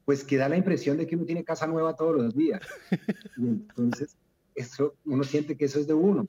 [0.06, 2.62] Pues que da la impresión de que uno tiene casa nueva todos los días.
[3.38, 4.18] Y entonces,
[4.62, 6.28] eso, uno siente que eso es de uno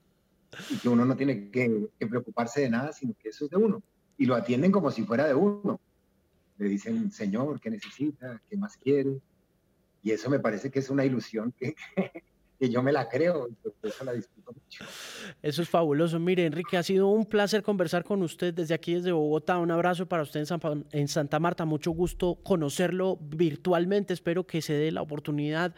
[0.71, 3.57] y que uno no tiene que, que preocuparse de nada, sino que eso es de
[3.57, 3.83] uno.
[4.19, 5.81] Y lo atienden como si fuera de uno
[6.61, 8.41] le dicen, Señor, ¿qué necesita?
[8.49, 9.19] ¿Qué más quiere?
[10.03, 11.75] Y eso me parece que es una ilusión que,
[12.61, 13.49] que yo me la creo,
[13.83, 14.85] eso la mucho.
[15.41, 16.19] Eso es fabuloso.
[16.21, 19.57] Mire, Enrique, ha sido un placer conversar con usted desde aquí, desde Bogotá.
[19.57, 20.45] Un abrazo para usted
[20.93, 21.65] en, Santa Marta.
[21.65, 24.13] Mucho gusto conocerlo virtualmente.
[24.13, 25.75] Espero que se dé la oportunidad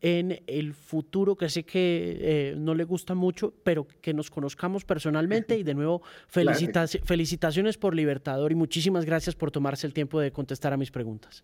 [0.00, 4.84] en el futuro, que sé que eh, no le gusta mucho, pero que nos conozcamos
[4.84, 10.32] personalmente y de nuevo felicitaciones por Libertador y muchísimas gracias por tomarse el tiempo de
[10.32, 11.42] contestar a mis preguntas.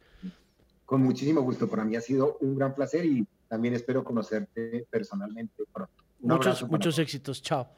[0.85, 5.65] Con muchísimo gusto, para mí ha sido un gran placer y también espero conocerte personalmente
[5.73, 5.93] pronto.
[6.21, 7.69] Muchos muchos éxitos, chao.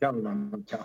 [0.00, 0.84] Chao, Iván, chao.